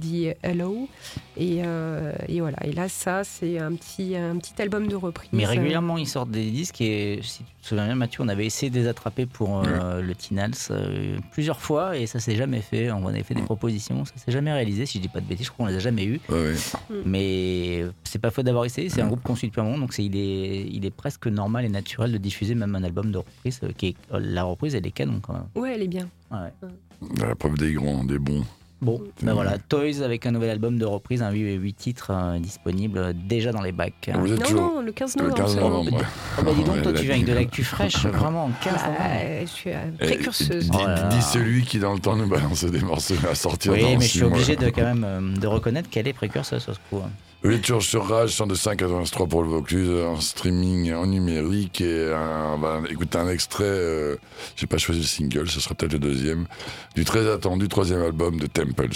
the 0.00 0.34
Hello 0.42 0.88
et, 1.36 1.62
euh, 1.64 2.12
et 2.28 2.40
voilà 2.40 2.56
et 2.64 2.72
là 2.72 2.88
ça 2.88 3.24
c'est 3.24 3.58
un 3.58 3.74
petit 3.74 4.16
un 4.16 4.36
petit 4.38 4.60
album 4.60 4.86
de 4.88 4.96
reprise. 4.96 5.28
Mais 5.32 5.44
régulièrement, 5.44 5.98
ils 5.98 6.08
sortent 6.08 6.30
des 6.30 6.50
disques. 6.50 6.80
Et 6.80 7.20
si 7.22 7.38
tu 7.44 7.44
te 7.66 7.70
souviens 7.70 7.86
bien, 7.86 7.94
Mathieu, 7.94 8.22
on 8.22 8.28
avait 8.28 8.46
essayé 8.46 8.70
de 8.70 8.76
les 8.78 8.86
attraper 8.88 9.26
pour 9.26 9.62
euh, 9.64 10.00
le 10.00 10.14
Tinals 10.14 10.52
euh, 10.70 11.18
plusieurs 11.32 11.60
fois 11.60 11.96
et 11.96 12.06
ça 12.06 12.20
s'est 12.20 12.36
jamais 12.36 12.60
fait. 12.60 12.90
On 12.90 13.06
avait 13.06 13.22
fait 13.22 13.34
des 13.34 13.42
propositions, 13.42 14.04
ça 14.04 14.12
s'est 14.16 14.32
jamais 14.32 14.52
réalisé. 14.52 14.86
Si 14.86 14.98
je 14.98 15.02
dis 15.02 15.08
pas 15.08 15.20
de 15.20 15.26
bêtises, 15.26 15.46
je 15.46 15.50
crois 15.52 15.66
qu'on 15.66 15.70
les 15.72 15.76
a 15.76 15.80
jamais 15.80 16.04
eu. 16.04 16.20
Ouais, 16.28 16.52
ouais. 16.52 16.56
Mais 17.04 17.84
c'est 18.04 18.18
pas 18.18 18.30
faute 18.30 18.44
d'avoir 18.46 18.64
essayé. 18.64 18.88
C'est 18.88 19.02
un 19.02 19.06
groupe 19.08 19.22
qu'on 19.22 19.34
suit 19.36 19.48
depuis 19.48 19.60
un 19.60 19.64
moment, 19.64 19.78
donc 19.78 19.92
c'est- 19.92 20.04
il 20.04 20.16
est, 20.16 20.66
il 20.70 20.84
est 20.86 20.90
presque 20.90 21.26
normal 21.26 21.64
et 21.64 21.68
naturel 21.68 22.12
de 22.12 22.18
diffuser 22.18 22.54
même 22.54 22.74
un 22.74 22.82
album 22.84 23.10
de 23.12 23.18
reprise. 23.18 23.60
euh, 23.62 23.70
Qui 23.76 23.88
est, 23.88 23.96
la 24.18 24.44
reprise, 24.44 24.74
elle 24.74 24.86
est 24.86 24.90
canon 24.92 25.20
quand 25.20 25.32
même. 25.34 25.46
Ouais 25.54 25.74
elle 25.74 25.82
est 25.82 25.88
bien. 25.88 26.08
Ouais. 26.30 26.50
La 27.18 27.34
preuve 27.34 27.58
des 27.58 27.72
grands, 27.72 28.04
des 28.04 28.18
bons. 28.18 28.44
Bon, 28.82 29.00
ben 29.22 29.28
Ouais. 29.28 29.32
voilà, 29.32 29.56
Toys 29.56 30.02
avec 30.04 30.26
un 30.26 30.32
nouvel 30.32 30.50
album 30.50 30.78
de 30.78 30.84
reprise, 30.84 31.22
un 31.22 31.30
8, 31.30 31.72
titres 31.72 32.10
euh, 32.12 32.38
disponible 32.38 32.98
euh, 32.98 33.12
déjà 33.14 33.50
dans 33.50 33.62
les 33.62 33.72
bacs. 33.72 34.08
Êtes 34.08 34.16
Non 34.16 34.24
non 34.74 34.80
le 34.82 34.92
15 34.92 35.16
le 35.16 35.22
novembre. 35.22 35.36
15 35.38 35.54
seulement. 35.54 35.68
novembre. 35.70 35.96
ouais. 35.96 36.02
Oh 36.38 36.42
bah 36.42 36.50
dis 36.54 36.62
donc, 36.64 36.82
toi 36.82 36.92
tu 36.92 37.02
viens 37.04 37.14
avec 37.14 37.24
de 37.26 37.32
l'actu 37.32 37.64
fraîche, 37.64 38.04
vraiment, 38.04 38.50
15 38.62 38.74
Ah, 38.76 38.88
novembre. 38.88 39.40
je 39.40 39.46
suis 39.46 39.70
euh, 39.70 39.76
précurseuse. 39.98 40.70
Dis, 41.10 41.22
celui 41.22 41.64
qui, 41.64 41.78
dans 41.78 41.94
le 41.94 42.00
temps, 42.00 42.16
nous 42.16 42.28
balançait 42.28 42.70
des 42.70 42.80
morceaux 42.82 43.14
à 43.30 43.34
sortir 43.34 43.72
Oui, 43.72 43.80
dans 43.80 43.88
mais 43.96 44.00
je 44.02 44.08
suis 44.10 44.22
obligé 44.24 44.56
de 44.56 44.68
quand 44.68 44.82
même 44.82 45.04
euh, 45.04 45.36
de 45.40 45.46
reconnaître 45.46 45.88
qu'elle 45.88 46.06
est 46.08 46.12
précurseur 46.12 46.60
sur 46.60 46.74
ce 46.74 46.78
coup. 46.90 46.98
hein. 47.02 47.10
Oui, 47.46 47.60
toujours 47.60 47.82
sur 47.82 48.08
Rage, 48.08 48.30
102.5, 48.30 48.76
83 48.76 49.26
pour 49.28 49.42
le 49.42 49.48
Vaucluse, 49.48 49.88
en 50.04 50.20
streaming, 50.20 50.92
en 50.92 51.06
numérique. 51.06 51.80
Et 51.80 52.12
un- 52.12 52.54
on 52.54 52.84
écouter 52.86 53.18
un 53.18 53.28
extrait, 53.28 53.62
euh, 53.64 54.16
j'ai 54.56 54.66
pas 54.66 54.78
choisi 54.78 55.00
le 55.02 55.06
single, 55.06 55.48
ce 55.48 55.60
sera 55.60 55.76
peut-être 55.76 55.92
le 55.92 56.00
deuxième, 56.00 56.46
du 56.96 57.04
très 57.04 57.30
attendu 57.30 57.68
troisième 57.68 58.02
album 58.02 58.40
de 58.40 58.46
Temples. 58.46 58.88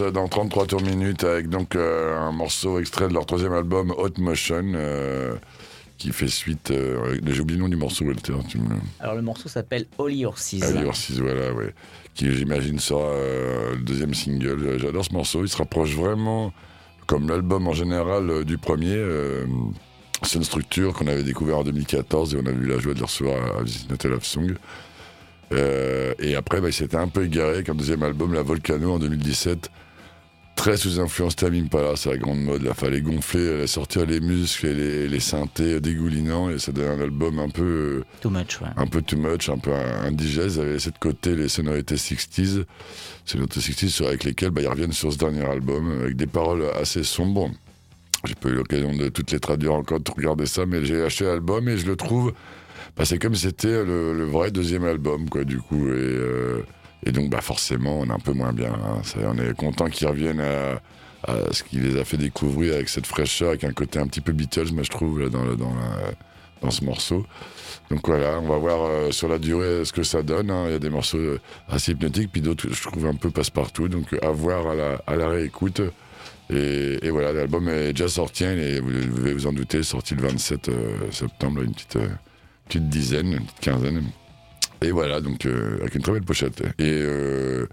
Euh, 0.00 0.10
dans 0.10 0.28
33 0.28 0.66
tours 0.66 0.82
minutes 0.82 1.24
avec 1.24 1.48
donc 1.48 1.74
euh, 1.76 2.16
un 2.16 2.32
morceau 2.32 2.78
extrait 2.78 3.08
de 3.08 3.14
leur 3.14 3.26
troisième 3.26 3.52
album 3.52 3.92
Hot 3.96 4.18
Motion 4.18 4.72
euh, 4.74 5.34
qui 5.98 6.12
fait 6.12 6.28
suite. 6.28 6.70
euh, 6.70 7.18
J'ai 7.26 7.40
oublié 7.40 7.58
le 7.58 7.64
nom 7.64 7.68
du 7.68 7.76
morceau, 7.76 8.04
Walter. 8.04 8.34
Tu 8.48 8.58
me... 8.58 8.74
Alors 9.00 9.14
le 9.14 9.22
morceau 9.22 9.48
s'appelle 9.48 9.86
Holy 9.98 10.24
Horses. 10.24 10.62
Ali 10.62 10.84
Orsis, 10.84 11.18
voilà, 11.18 11.52
ouais. 11.52 11.74
Qui, 12.14 12.32
j'imagine, 12.34 12.78
sera 12.78 13.12
le 13.74 13.82
deuxième 13.82 14.14
single. 14.14 14.78
J'adore 14.78 15.04
ce 15.04 15.12
morceau. 15.12 15.42
Il 15.44 15.48
se 15.48 15.56
rapproche 15.56 15.94
vraiment, 15.94 16.52
comme 17.06 17.28
l'album 17.28 17.68
en 17.68 17.72
général, 17.72 18.44
du 18.44 18.58
premier. 18.58 18.96
c'est 20.22 20.38
une 20.38 20.44
structure 20.44 20.92
qu'on 20.94 21.06
avait 21.06 21.22
découvert 21.22 21.58
en 21.58 21.64
2014 21.64 22.34
et 22.34 22.38
on 22.42 22.46
a 22.46 22.50
eu 22.50 22.66
la 22.66 22.78
joie 22.78 22.94
de 22.94 22.98
le 22.98 23.04
recevoir 23.04 23.58
à 23.58 23.62
Visit 23.62 23.90
Not 23.90 24.08
Love 24.08 24.24
Song. 24.24 24.54
Euh, 25.52 26.14
et 26.18 26.34
après, 26.34 26.60
bah, 26.60 26.68
il 26.68 26.72
s'était 26.72 26.96
un 26.96 27.08
peu 27.08 27.24
égaré 27.24 27.50
avec 27.54 27.68
un 27.68 27.74
deuxième 27.74 28.02
album, 28.02 28.32
La 28.34 28.42
Volcano, 28.42 28.92
en 28.92 28.98
2017. 28.98 29.70
Très 30.60 30.76
sous 30.76 31.00
influence 31.00 31.36
Tamim 31.36 31.64
Impala, 31.64 31.92
c'est 31.96 32.10
la 32.10 32.18
grande 32.18 32.42
mode. 32.42 32.60
Là, 32.62 32.74
fallait 32.74 33.00
gonfler, 33.00 33.40
euh, 33.40 33.66
sortir 33.66 34.04
les 34.04 34.20
muscles 34.20 34.66
et 34.66 34.74
les, 34.74 35.08
les 35.08 35.18
synthés 35.20 35.80
dégoulinants. 35.80 36.50
Et 36.50 36.58
ça 36.58 36.70
donnait 36.70 36.88
un 36.88 37.00
album 37.00 37.38
un 37.38 37.48
peu. 37.48 37.62
euh, 37.62 38.04
Too 38.20 38.28
much, 38.28 38.60
ouais. 38.60 38.68
un 38.76 38.86
peu 38.86 39.00
too 39.00 39.16
much, 39.16 39.48
un 39.48 39.56
peu 39.56 39.72
indigeste. 39.72 40.56
Ils 40.56 40.60
avaient 40.60 40.72
laissé 40.74 40.90
de 40.90 40.98
côté 40.98 41.34
les 41.34 41.48
sonorités 41.48 41.94
60s, 41.94 42.64
sonorités 43.24 43.60
60s 43.60 43.88
sur- 43.88 44.06
avec 44.08 44.22
lesquelles 44.24 44.50
bah, 44.50 44.60
ils 44.60 44.68
reviennent 44.68 44.92
sur 44.92 45.10
ce 45.10 45.16
dernier 45.16 45.46
album, 45.46 46.02
avec 46.02 46.16
des 46.16 46.26
paroles 46.26 46.64
assez 46.78 47.04
sombres. 47.04 47.50
J'ai 48.26 48.34
pas 48.34 48.50
eu 48.50 48.54
l'occasion 48.56 48.94
de 48.94 49.08
toutes 49.08 49.30
les 49.32 49.40
traduire 49.40 49.72
encore, 49.72 50.00
de 50.00 50.10
regarder 50.14 50.44
ça, 50.44 50.66
mais 50.66 50.84
j'ai 50.84 51.02
acheté 51.02 51.24
l'album 51.24 51.66
et 51.70 51.78
je 51.78 51.86
le 51.86 51.96
trouve. 51.96 52.34
bah, 52.98 53.06
c'est 53.06 53.18
comme 53.18 53.34
si 53.34 53.46
c'était 53.46 53.82
le, 53.82 54.12
le 54.12 54.24
vrai 54.24 54.50
deuxième 54.50 54.84
album, 54.84 55.26
quoi, 55.30 55.44
du 55.44 55.56
coup. 55.56 55.86
Et, 55.86 55.90
euh, 55.96 56.62
et 57.06 57.12
donc, 57.12 57.30
bah, 57.30 57.40
forcément, 57.40 58.00
on 58.00 58.06
est 58.06 58.12
un 58.12 58.18
peu 58.18 58.32
moins 58.32 58.52
bien. 58.52 58.72
hein. 58.72 59.00
On 59.24 59.38
est 59.38 59.54
content 59.56 59.86
qu'ils 59.86 60.06
reviennent 60.06 60.40
à, 60.40 60.80
ce 61.52 61.62
qui 61.62 61.76
les 61.76 61.98
a 61.98 62.04
fait 62.04 62.16
découvrir 62.16 62.74
avec 62.74 62.88
cette 62.88 63.06
fraîcheur, 63.06 63.50
avec 63.50 63.64
un 63.64 63.72
côté 63.72 63.98
un 63.98 64.06
petit 64.06 64.20
peu 64.20 64.32
Beatles, 64.32 64.72
moi, 64.72 64.82
je 64.82 64.90
trouve, 64.90 65.28
dans, 65.30 65.44
dans, 65.54 66.70
ce 66.70 66.84
morceau. 66.84 67.24
Donc 67.90 68.06
voilà, 68.06 68.38
on 68.38 68.46
va 68.46 68.58
voir 68.58 68.82
euh, 68.82 69.10
sur 69.10 69.28
la 69.28 69.38
durée 69.38 69.84
ce 69.84 69.92
que 69.92 70.02
ça 70.02 70.22
donne. 70.22 70.50
hein. 70.50 70.64
Il 70.66 70.72
y 70.72 70.74
a 70.74 70.78
des 70.78 70.90
morceaux 70.90 71.18
euh, 71.18 71.40
assez 71.68 71.92
hypnotiques, 71.92 72.30
puis 72.30 72.40
d'autres, 72.42 72.68
je 72.70 72.82
trouve, 72.82 73.06
un 73.06 73.14
peu 73.14 73.30
passe-partout. 73.30 73.88
Donc 73.88 74.14
à 74.22 74.30
voir 74.30 74.66
à 75.06 75.16
la, 75.16 75.28
réécoute. 75.28 75.80
Et, 76.50 77.08
voilà, 77.10 77.32
l'album 77.32 77.68
est 77.68 77.92
déjà 77.92 78.08
sorti, 78.08 78.44
hein, 78.44 78.56
vous 78.82 78.90
devez 78.90 79.34
vous 79.34 79.46
en 79.46 79.52
douter, 79.52 79.82
sorti 79.82 80.14
le 80.16 80.22
27 80.22 80.68
euh, 80.68 81.10
septembre, 81.12 81.62
une 81.62 81.72
petite 81.72 82.88
dizaine, 82.88 83.32
une 83.32 83.44
petite 83.44 83.60
quinzaine. 83.60 84.02
Et 84.82 84.92
voilà, 84.92 85.20
donc 85.20 85.44
euh, 85.44 85.76
avec 85.80 85.94
une 85.94 86.00
très 86.02 86.12
belle 86.12 86.22
pochette. 86.22 86.62
Et 86.78 86.84
euh, 86.88 87.66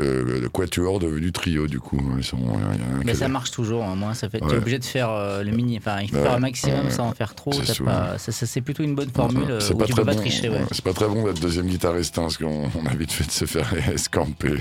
euh, 0.00 0.40
le 0.40 0.48
Quatuor 0.48 0.98
devenu 0.98 1.30
trio, 1.30 1.68
du 1.68 1.78
coup. 1.78 2.00
Ils 2.18 2.24
sont, 2.24 2.36
un 2.36 3.04
Mais 3.04 3.14
ça 3.14 3.28
marche 3.28 3.52
toujours, 3.52 3.84
hein. 3.84 3.94
moi 3.94 4.12
ça 4.14 4.28
fait. 4.28 4.42
Ouais. 4.42 4.50
T'es 4.50 4.56
obligé 4.56 4.78
de 4.80 4.84
faire 4.84 5.08
euh, 5.10 5.44
le 5.44 5.52
mini, 5.52 5.78
enfin 5.78 6.00
il 6.02 6.08
faut 6.10 6.16
Ouais, 6.16 6.22
faire 6.22 6.32
un 6.32 6.40
maximum 6.40 6.90
sans 6.90 7.06
en 7.08 7.12
faire 7.12 7.34
trop. 7.36 7.52
c'est 7.52 7.82
pas- 7.84 8.18
ça- 8.18 8.32
ça- 8.32 8.46
C'est 8.46 8.60
plutôt 8.60 8.82
une 8.82 8.94
bonne 8.96 9.10
formule 9.10 9.48
euh, 9.50 9.60
C'est 9.60 9.74
où 9.74 9.78
pas 9.78 9.84
tu 9.86 9.92
très 9.92 10.02
peux 10.02 10.06
pas 10.06 10.14
bon, 10.14 10.20
tricher. 10.20 10.48
Ouais. 10.48 10.64
C'est 10.72 10.82
pas 10.84 10.92
très 10.92 11.06
bon 11.06 11.24
d'être 11.24 11.40
deuxième 11.40 11.66
guitariste, 11.66 12.18
hein, 12.18 12.22
parce 12.22 12.38
qu'on 12.38 12.68
on 12.82 12.86
a 12.86 12.94
vite 12.94 13.12
fait 13.12 13.24
de 13.26 13.30
se 13.30 13.44
faire 13.44 13.72
escamper. 13.92 14.56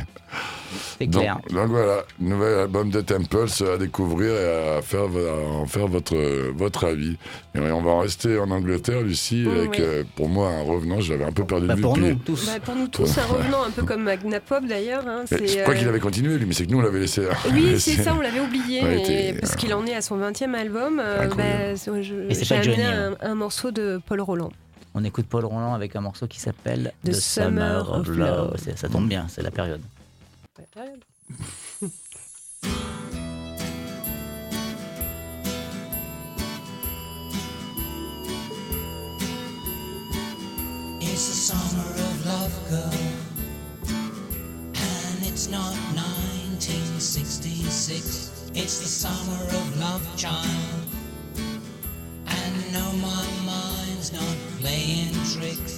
C'est 1.00 1.08
Donc, 1.08 1.22
clair. 1.22 1.40
donc 1.52 1.68
voilà, 1.70 2.04
nouvel 2.20 2.60
album 2.60 2.90
de 2.90 3.02
Temples 3.02 3.48
à 3.74 3.78
découvrir 3.78 4.32
et 4.34 4.78
à, 4.78 4.82
faire, 4.82 5.02
à 5.04 5.48
en 5.62 5.66
faire 5.66 5.88
votre, 5.88 6.16
votre 6.52 6.86
avis. 6.86 7.18
Et 7.56 7.60
on 7.60 7.82
va 7.82 7.92
en 7.92 8.00
rester 8.00 8.38
en 8.38 8.52
Angleterre, 8.52 9.02
Lucie, 9.02 9.46
Oui, 9.48 9.58
avec 9.58 9.70
oui. 9.72 9.78
euh, 9.82 10.04
pour 10.16 10.30
moi 10.30 10.50
un 10.50 10.62
revenant, 10.64 11.00
je 11.02 11.14
l'avais 11.14 11.26
un 11.26 11.32
peu 11.32 11.46
perdu 11.46 11.68
Bah, 11.68 11.74
de 11.74 11.78
vue. 11.78 11.84
pour 11.84 11.94
puis- 11.94 12.04
nous 12.04 12.16
tous. 12.16 12.46
Bah, 12.46 12.60
pour 12.64 12.76
nous 12.76 12.88
tous, 12.88 13.18
un 13.18 13.26
revenant 13.26 13.64
un 13.64 13.72
peu 13.72 13.84
comme 13.84 14.04
Magna 14.04 14.40
Pop 14.40 14.66
d'ailleurs. 14.68 15.08
hein, 15.08 15.24
je 15.32 15.36
crois 15.62 15.74
euh, 15.74 15.78
qu'il 15.78 15.88
avait 15.88 16.00
continué, 16.00 16.38
lui, 16.38 16.46
mais 16.46 16.54
c'est 16.54 16.66
que 16.66 16.72
nous 16.72 16.80
on 16.80 16.82
l'avait 16.82 17.00
laissé. 17.00 17.22
Oui, 17.54 17.62
laissé. 17.72 17.92
c'est 17.96 18.04
ça, 18.04 18.14
on 18.16 18.22
l'avait 18.22 18.40
oublié, 18.40 18.82
Ouais, 18.84 19.04
mais 19.08 19.38
parce 19.40 19.56
qu'il 19.56 19.74
en 19.74 19.86
est 19.86 19.96
à 19.96 20.02
son 20.02 20.18
20e 20.18 20.54
album. 20.54 21.00
euh, 21.04 21.28
bah, 21.36 21.76
j'ai 21.76 22.56
amené 22.56 22.64
Johnny, 22.64 22.84
un, 22.84 23.12
hein. 23.12 23.16
un 23.22 23.36
morceau 23.36 23.72
de 23.72 24.00
Paul 24.06 24.22
Roland. 24.22 24.52
On 24.94 25.04
écoute 25.04 25.26
Paul 25.30 25.46
Roland 25.46 25.74
avec 25.76 25.96
un 25.96 26.02
morceau 26.02 26.26
qui 26.28 26.40
s'appelle 26.40 26.92
The 27.06 27.10
The, 27.12 27.14
Summer 27.14 27.86
Summer 27.86 27.92
of 28.00 28.08
Love. 28.10 28.56
Ça 28.76 28.90
tombe 28.90 29.08
bien, 29.08 29.26
c'est 29.30 29.44
la 29.44 29.52
période. 29.52 29.82
It's 30.60 30.74
the 41.28 41.36
summer 41.36 41.92
of 41.92 42.26
love, 42.26 42.70
girl. 42.72 42.90
And 44.74 45.28
it's 45.28 45.48
not 45.48 45.76
1966. 45.94 48.50
It's 48.56 48.80
the 48.80 48.88
summer 48.88 49.44
of 49.44 49.80
love, 49.80 50.02
child. 50.18 50.88
And 52.26 52.74
no, 52.74 52.94
my 52.94 53.28
mind's 53.46 54.12
not 54.12 54.36
playing 54.60 55.14
tricks. 55.36 55.77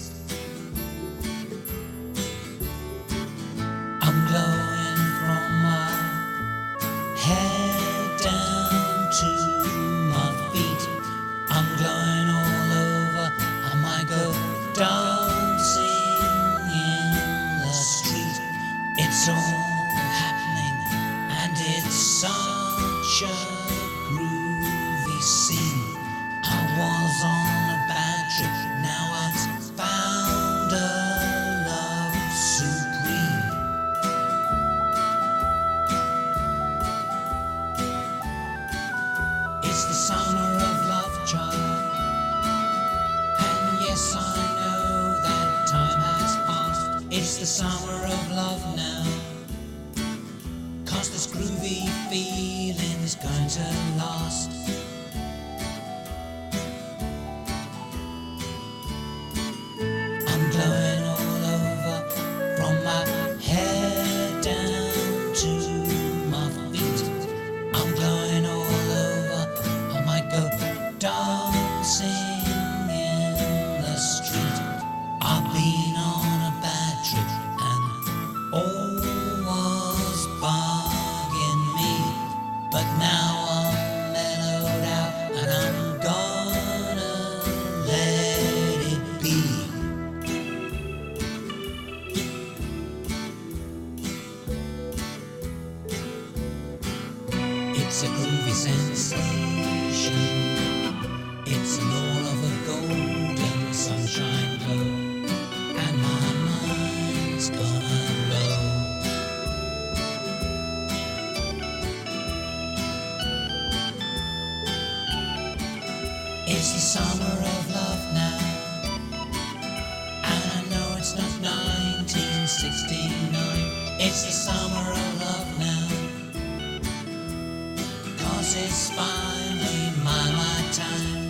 It's 128.52 128.90
finally 128.90 129.92
my, 130.04 130.32
my 130.32 130.72
time. 130.72 131.29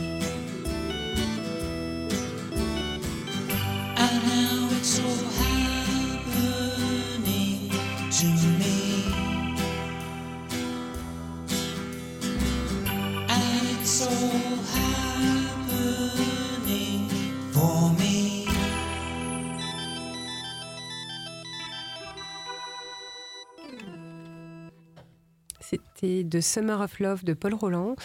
The 26.30 26.42
Summer 26.42 26.82
of 26.82 27.00
Love 27.00 27.24
de 27.24 27.34
Paul 27.34 27.54
Roland. 27.54 27.96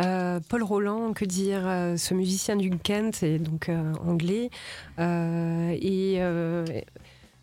Euh, 0.00 0.40
Paul 0.48 0.62
Roland, 0.62 1.12
que 1.12 1.24
dire, 1.24 1.62
euh, 1.64 1.96
ce 1.96 2.14
musicien 2.14 2.56
du 2.56 2.70
Kent, 2.70 3.22
est 3.22 3.38
donc 3.38 3.68
euh, 3.68 3.92
anglais, 4.04 4.50
euh, 4.98 5.70
et 5.80 6.16
euh, 6.18 6.64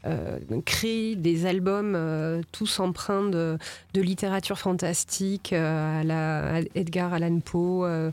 euh, 0.06 0.38
crée 0.66 1.16
des 1.16 1.46
albums 1.46 1.94
euh, 1.96 2.42
tous 2.52 2.80
empreints 2.80 3.30
de, 3.30 3.58
de 3.94 4.02
littérature 4.02 4.58
fantastique, 4.58 5.54
euh, 5.54 6.02
à 6.10 6.62
Edgar 6.76 7.14
Allan 7.14 7.40
Poe. 7.40 8.12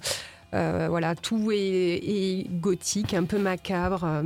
Euh, 0.55 0.85
euh, 0.85 0.87
voilà, 0.89 1.15
tout 1.15 1.51
est, 1.53 1.57
est 1.57 2.47
gothique, 2.61 3.13
un 3.15 3.25
peu 3.25 3.39
macabre. 3.39 4.05
euh, 4.05 4.23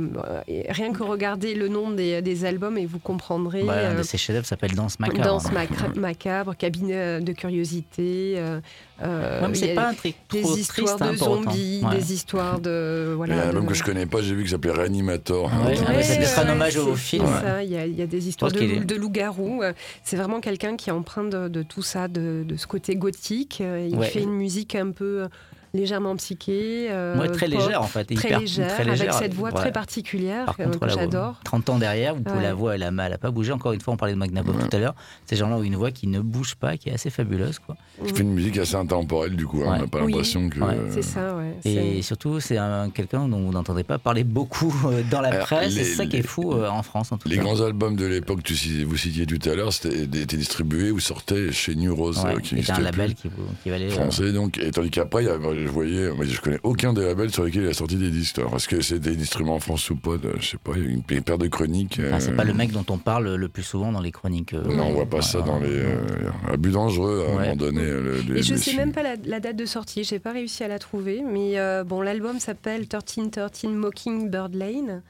et 0.47 0.71
rien 0.71 0.93
que 0.93 1.03
regarder 1.03 1.53
le 1.55 1.67
nom 1.67 1.91
des, 1.91 2.21
des 2.21 2.45
albums 2.45 2.77
et 2.77 2.85
vous 2.85 2.99
comprendrez. 2.99 3.63
Bah, 3.63 3.73
un 3.73 3.77
euh, 3.93 3.97
de 3.97 4.03
ses 4.03 4.17
chefs-d'œuvre 4.17 4.45
s'appelle 4.45 4.73
Danse 4.75 4.99
macabre. 4.99 5.23
Danse 5.23 5.47
macabre, 5.95 6.55
cabinet 6.55 7.21
de 7.21 7.31
curiosité. 7.33 8.35
euh, 8.37 8.59
euh, 9.01 9.41
Ouais, 9.47 9.53
c'est 9.55 9.73
pas 9.73 9.87
un 9.89 9.93
truc 9.93 10.15
des 10.31 10.41
trop 10.41 10.55
histoires 10.55 10.97
triste, 10.97 11.01
hein, 11.01 11.11
de 11.11 11.17
zombies, 11.17 11.81
Ouais. 11.83 11.95
des 11.97 12.13
histoires 12.13 12.59
de. 12.59 13.17
Il 13.25 13.29
y 13.29 13.33
a 13.33 13.35
un 13.43 13.47
album 13.49 13.63
de- 13.63 13.69
que 13.69 13.73
je 13.73 13.83
connais 13.83 14.05
pas, 14.05 14.21
j'ai 14.21 14.35
vu 14.35 14.43
qui 14.43 14.49
s'appelait 14.49 14.71
Reanimator. 14.71 15.45
Ouais, 15.45 15.51
Hein, 15.79 15.95
ouais, 15.95 16.03
c'est 16.03 16.17
peut-être 16.17 16.39
un 16.39 16.45
ouais, 16.45 16.51
hommage 16.51 16.77
au 16.77 16.95
film. 16.95 17.25
Il 17.63 17.69
y, 17.69 17.75
a, 17.77 17.85
il 17.85 17.95
y 17.95 18.01
a 18.01 18.07
des 18.07 18.27
histoires 18.29 18.51
de, 18.51 18.61
est- 18.61 18.85
de 18.85 18.95
loups-garous. 18.95 19.61
euh, 19.63 19.73
C'est 20.03 20.15
vraiment 20.15 20.39
quelqu'un 20.39 20.75
qui 20.77 20.89
est 20.89 20.93
empreint 20.93 21.23
de, 21.25 21.47
de 21.47 21.63
tout 21.63 21.81
ça, 21.81 22.07
de, 22.07 22.43
de 22.45 22.55
ce 22.55 22.67
côté 22.67 22.95
gothique. 22.95 23.59
euh, 23.61 23.87
Il 23.89 23.97
Ouais. 23.97 24.07
fait 24.07 24.21
une 24.23 24.33
musique 24.33 24.75
un 24.75 24.91
peu 24.91 25.23
euh, 25.23 25.27
légèrement 25.73 26.15
psyché. 26.15 26.87
euh, 26.91 27.17
Ouais, 27.17 27.29
très 27.29 27.47
pop, 27.49 27.59
légère 27.59 27.81
en 27.81 27.87
fait. 27.87 28.05
Très 28.05 28.27
hyper- 28.27 28.39
légère, 28.39 28.67
très 28.67 28.81
avec 28.83 28.91
légère, 28.93 29.13
cette 29.15 29.33
voix 29.33 29.49
ouais. 29.49 29.55
très 29.55 29.71
particulière 29.71 30.45
Par 30.45 30.57
contre, 30.57 30.79
que 30.79 30.85
la 30.85 30.93
voix, 30.93 31.01
j'adore. 31.03 31.39
30 31.43 31.69
ans 31.69 31.79
derrière, 31.79 32.15
vous 32.15 32.21
pouvez 32.21 32.37
Ouais. 32.37 32.43
la 32.43 32.53
voix, 32.53 32.75
elle 32.75 32.83
a, 32.83 32.89
elle 33.05 33.13
a 33.13 33.17
pas 33.17 33.31
bougé. 33.31 33.51
Encore 33.51 33.73
une 33.73 33.81
fois, 33.81 33.93
on 33.93 33.97
parlait 33.97 34.13
de 34.13 34.19
Magna 34.19 34.43
Pop 34.43 34.55
Ouais. 34.55 34.67
tout 34.67 34.75
à 34.75 34.79
l'heure. 34.79 34.95
Ces 35.25 35.35
gens-là 35.35 35.55
ont 35.57 35.63
une 35.63 35.75
voix 35.75 35.91
qui 35.91 36.07
ne 36.07 36.19
bouge 36.19 36.55
pas, 36.55 36.77
qui 36.77 36.89
est 36.89 36.93
assez 36.93 37.09
fabuleuse. 37.09 37.57
Quoi. 37.59 37.75
Qui 38.05 38.13
fait 38.13 38.21
une 38.21 38.33
musique 38.33 38.57
assez 38.57 38.75
intemporelle, 38.75 39.35
du 39.35 39.47
coup. 39.47 39.61
hein. 39.65 39.73
On 39.75 39.81
n'a 39.81 39.87
pas 39.87 40.03
Oui. 40.03 40.11
l'impression 40.11 40.47
que. 40.49 40.59
Ouais. 40.59 40.77
C'est 40.91 41.01
ça, 41.01 41.35
ouais. 41.35 41.55
Et 41.65 41.73
c'est- 41.97 42.01
surtout, 42.03 42.39
c'est 42.39 42.57
un- 42.57 42.89
quelqu'un 42.91 43.27
dont 43.27 43.39
vous 43.43 43.51
n'entendez 43.51 43.83
pas 43.83 43.97
parler 43.97 44.23
beaucoup 44.23 44.73
euh, 44.87 45.01
dans 45.09 45.21
la 45.21 45.29
Alors, 45.29 45.45
presse. 45.47 45.73
les- 45.75 45.83
C'est 45.83 45.95
ça 45.95 46.05
qui 46.05 46.17
est 46.17 46.21
fou 46.27 46.53
euh, 46.53 46.69
en 46.69 46.83
France, 46.83 47.11
en 47.11 47.17
tout 47.17 47.27
Les 47.29 47.37
cas. 47.37 47.41
grands 47.43 47.61
albums 47.61 47.95
de 47.95 48.05
l'époque 48.05 48.43
que 48.43 48.53
tu 48.53 48.83
vous 48.83 48.97
citiez 48.97 49.25
tout 49.25 49.39
à 49.49 49.55
l'heure, 49.55 49.73
c'était 49.73 50.03
étaient 50.03 50.37
distribués 50.37 50.91
ou 50.91 50.99
sortaient 50.99 51.51
chez 51.51 51.75
New 51.75 51.95
Rose, 51.95 52.19
Ouais, 52.23 52.35
euh, 52.35 52.39
qui 52.39 52.57
c'était 52.57 52.71
un 52.73 52.79
label 52.79 53.15
plus. 53.15 53.29
qui, 53.29 53.35
qui 53.63 53.69
valait. 53.69 53.89
français 53.89 54.31
donc 54.31 54.57
et 54.59 54.69
tandis 54.71 54.89
qu'après 54.91 55.23
il 55.23 55.27
y 55.27 55.29
a- 55.29 55.37
moi, 55.37 55.53
je 55.63 55.69
voyais 55.71 56.09
moi, 56.11 56.25
je 56.25 56.39
connais 56.41 56.59
aucun 56.63 56.93
des 56.93 57.01
labels 57.05 57.31
sur 57.31 57.43
lesquels 57.43 57.63
il 57.63 57.69
a 57.69 57.73
sorti 57.73 57.95
des 57.95 58.09
disques 58.11 58.39
alors, 58.39 58.55
est-ce 58.55 58.67
que 58.67 58.81
c'est 58.81 58.99
des 58.99 59.19
instruments 59.19 59.55
en 59.55 59.59
France 59.59 59.89
ou 59.89 59.95
pas 59.95 60.17
de- 60.17 60.33
je 60.39 60.45
sais 60.51 60.57
pas 60.57 60.71
il 60.75 60.83
y 60.83 60.87
a 60.87 60.89
une, 60.89 61.03
une 61.09 61.21
paire 61.23 61.37
de 61.37 61.47
chroniques 61.47 61.99
enfin, 62.07 62.19
c'est 62.19 62.31
euh, 62.31 62.35
pas 62.35 62.43
le 62.43 62.53
mec 62.53 62.71
dont 62.71 62.85
on 62.89 62.97
parle 62.97 63.35
le 63.35 63.49
plus 63.49 63.63
souvent 63.63 63.91
dans 63.91 64.01
les 64.01 64.11
chroniques. 64.11 64.53
euh, 64.53 64.63
non 64.63 64.85
on 64.87 64.93
voit 64.93 65.05
pas 65.05 65.21
ça 65.21 65.39
ouais, 65.39 65.45
dans 65.45 65.59
les 65.59 65.69
euh, 65.79 66.29
abus 66.51 66.71
dangereux 66.71 67.25
à 67.27 67.31
un 67.31 67.39
moment 67.41 67.55
donné 67.55 67.81
euh, 67.81 68.21
le- 68.27 68.37
Et 68.37 68.43
je 68.43 68.53
le- 68.53 68.59
sais 68.59 68.75
même 68.75 68.91
pas 68.91 69.03
la, 69.03 69.15
la 69.25 69.39
date 69.39 69.55
de 69.55 69.65
sortie, 69.65 70.03
j'ai 70.03 70.19
pas 70.19 70.31
réussi 70.33 70.63
à 70.63 70.67
la 70.67 70.79
trouver, 70.79 71.23
mais 71.27 71.59
euh, 71.59 71.83
bon, 71.83 72.01
l'album 72.01 72.39
s'appelle 72.39 72.81
1313 72.81 73.71
Mockingbird 73.71 74.55
Lane. 74.55 75.01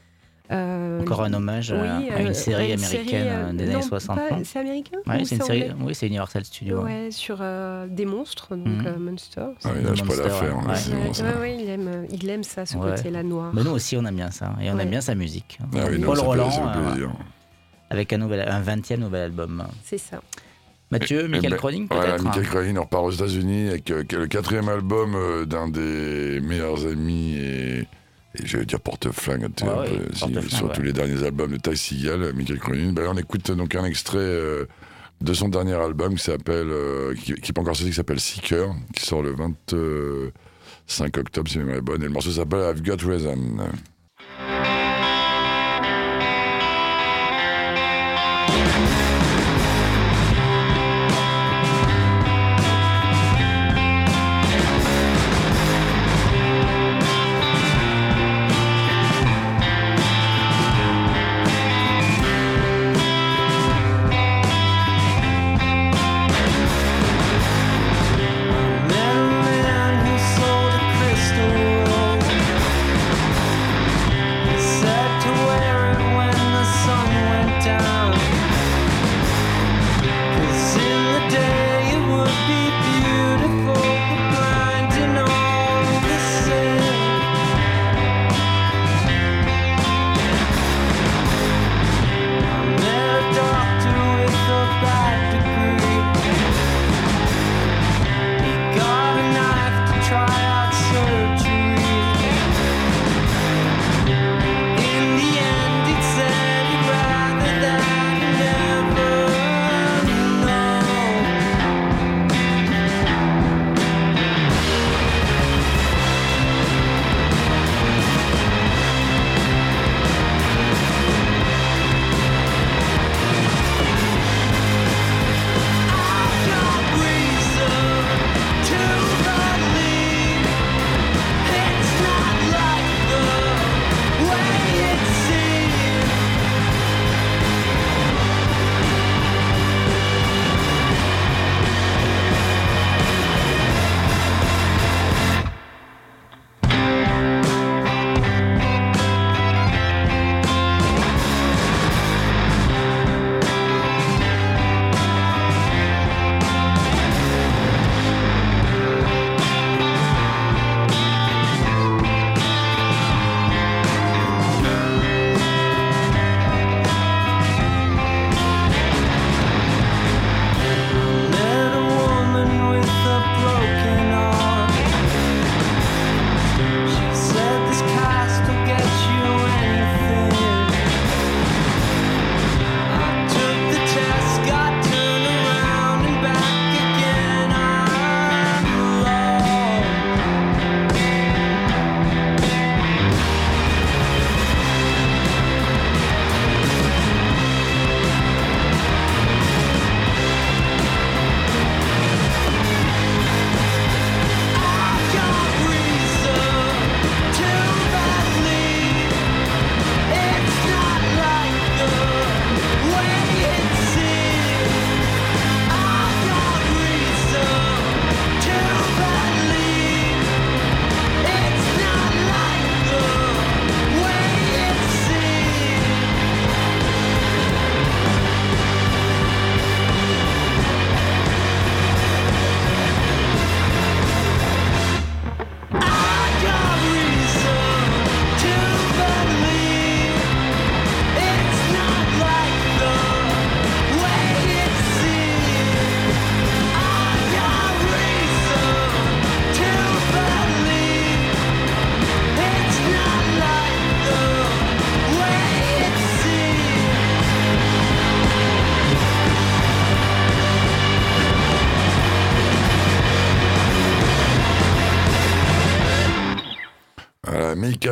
Euh, 0.51 1.01
Encore 1.01 1.23
un 1.23 1.33
hommage 1.33 1.71
à, 1.71 1.75
oui, 1.99 2.09
à 2.09 2.19
une 2.21 2.27
euh, 2.27 2.33
série 2.33 2.73
une 2.73 2.83
américaine 2.83 3.07
série, 3.07 3.29
euh, 3.29 3.49
euh, 3.49 3.53
des 3.53 3.65
non, 3.65 3.73
années 3.75 3.81
60. 3.81 4.17
pas- 4.17 4.29
non 4.35 4.41
C'est 4.43 4.59
américain 4.59 4.97
Ouais, 5.07 5.21
ou 5.21 5.25
c'est 5.25 5.35
une 5.37 5.41
série. 5.41 5.63
anglais 5.63 5.75
Oui, 5.85 5.95
c'est 5.95 6.07
Universal 6.07 6.43
Studios. 6.43 6.79
ouais. 6.79 6.83
Ouais, 7.05 7.11
sur 7.11 7.37
euh, 7.39 7.87
des 7.87 8.05
monstres, 8.05 8.49
donc 8.55 8.67
euh, 8.85 8.91
ah, 8.91 8.91
je 8.93 10.03
peux 10.03 10.07
Monster, 10.07 10.29
hein, 10.41 10.61
ouais. 10.67 11.39
ouais, 11.39 11.57
il 11.63 11.69
aime, 11.69 11.87
euh, 11.87 12.05
il 12.11 12.29
aime 12.29 12.43
ça, 12.43 12.65
ce 12.65 12.75
Ouais. 12.75 12.89
côté-là 12.93 13.23
noir. 13.23 13.51
Mais 13.53 13.63
nous 13.63 13.71
aussi, 13.71 13.95
on 13.95 14.03
aime 14.05 14.15
bien 14.17 14.31
ça. 14.31 14.53
Et 14.61 14.69
on 14.69 14.75
Ouais. 14.75 14.83
aime 14.83 14.89
bien 14.89 14.99
sa 15.01 15.15
musique. 15.15 15.59
Ah 15.61 15.85
oui, 15.89 15.97
non, 15.97 16.07
Paul 16.07 16.17
fait- 16.17 16.23
Roland, 16.25 16.49
euh, 16.75 17.07
avec 17.89 18.11
un, 18.11 18.17
nouvel, 18.17 18.45
un 18.47 18.59
20e 18.61 18.99
nouvel 18.99 19.21
album. 19.21 19.63
C'est 19.85 19.97
ça. 19.97 20.19
Mathieu, 20.91 21.23
Eh 21.25 21.27
Michael 21.29 21.51
ben, 21.51 21.57
Croning, 21.57 21.87
Voilà, 21.89 22.05
peut-être 22.11 22.23
Michael 22.25 22.45
Cronin, 22.47 22.77
on 22.77 22.81
repart 22.81 23.03
aux 23.05 23.11
États-Unis 23.11 23.69
avec 23.69 23.89
euh, 23.89 24.03
le 24.11 24.27
quatrième 24.27 24.67
album 24.69 25.15
euh, 25.15 25.45
d'un 25.45 25.69
des 25.69 26.39
meilleurs 26.41 26.85
amis 26.85 27.35
et, 27.37 27.87
et 28.35 28.45
je 28.45 28.57
vais 28.57 28.65
dire 28.65 28.79
porte-flingue 28.79 29.41
Ouais, 29.43 29.49
porte-flingue, 29.49 30.49
sur 30.49 30.65
ouais. 30.67 30.73
tous 30.73 30.81
les 30.81 30.93
derniers 30.93 31.23
albums 31.23 31.51
de 31.51 31.57
Ty 31.57 31.75
Seagal, 31.77 32.23
euh, 32.23 32.33
Michael 32.33 32.59
Cronin. 32.59 32.91
Ben, 32.93 33.03
là, 33.03 33.11
on 33.13 33.17
écoute 33.17 33.49
euh, 33.49 33.55
donc 33.55 33.75
un 33.75 33.85
extrait 33.85 34.17
euh, 34.17 34.65
de 35.21 35.33
son 35.33 35.49
dernier 35.49 35.73
album 35.73 36.15
qui 36.15 36.23
s'appelle, 36.23 36.67
euh, 36.69 37.13
qui, 37.15 37.33
qui 37.35 37.51
est 37.51 37.53
pas 37.53 37.61
encore 37.61 37.75
sorti, 37.75 37.91
qui 37.91 37.95
s'appelle 37.95 38.19
Seeker, 38.19 38.73
qui 38.93 39.05
sort 39.05 39.21
le 39.21 39.33
25 39.35 41.17
octobre, 41.17 41.49
si 41.49 41.57
ma 41.59 41.63
mémoire 41.65 41.77
est 41.77 41.81
bonne. 41.81 42.01
Et 42.01 42.05
le 42.05 42.11
morceau 42.11 42.31
s'appelle 42.31 42.61
I've 42.75 42.81
Got 42.81 43.05
Reason. 43.07 43.37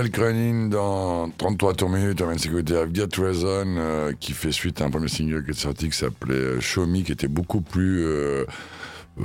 Michael 0.02 0.12
Cronin 0.12 0.68
dans 0.70 1.30
33 1.38 1.76
tours 1.76 1.90
minutes, 1.90 2.18
de 2.18 2.38
s'écouter 2.40 2.74
I've 2.74 2.92
Got 2.92 3.22
Reason, 3.22 3.76
euh, 3.78 4.14
qui 4.20 4.34
fait 4.34 4.52
suite 4.52 4.82
à 4.82 4.86
un 4.86 4.90
premier 4.90 5.10
single 5.10 5.44
qui 5.46 5.52
est 5.52 5.54
sorti 5.54 5.90
qui 5.90 5.96
s'appelait 5.96 6.34
euh, 6.34 6.60
Show 6.60 6.88
Me, 6.88 7.02
qui 7.04 7.12
était 7.12 7.28
beaucoup 7.28 7.62
plus 7.62 8.04
euh, 8.04 8.46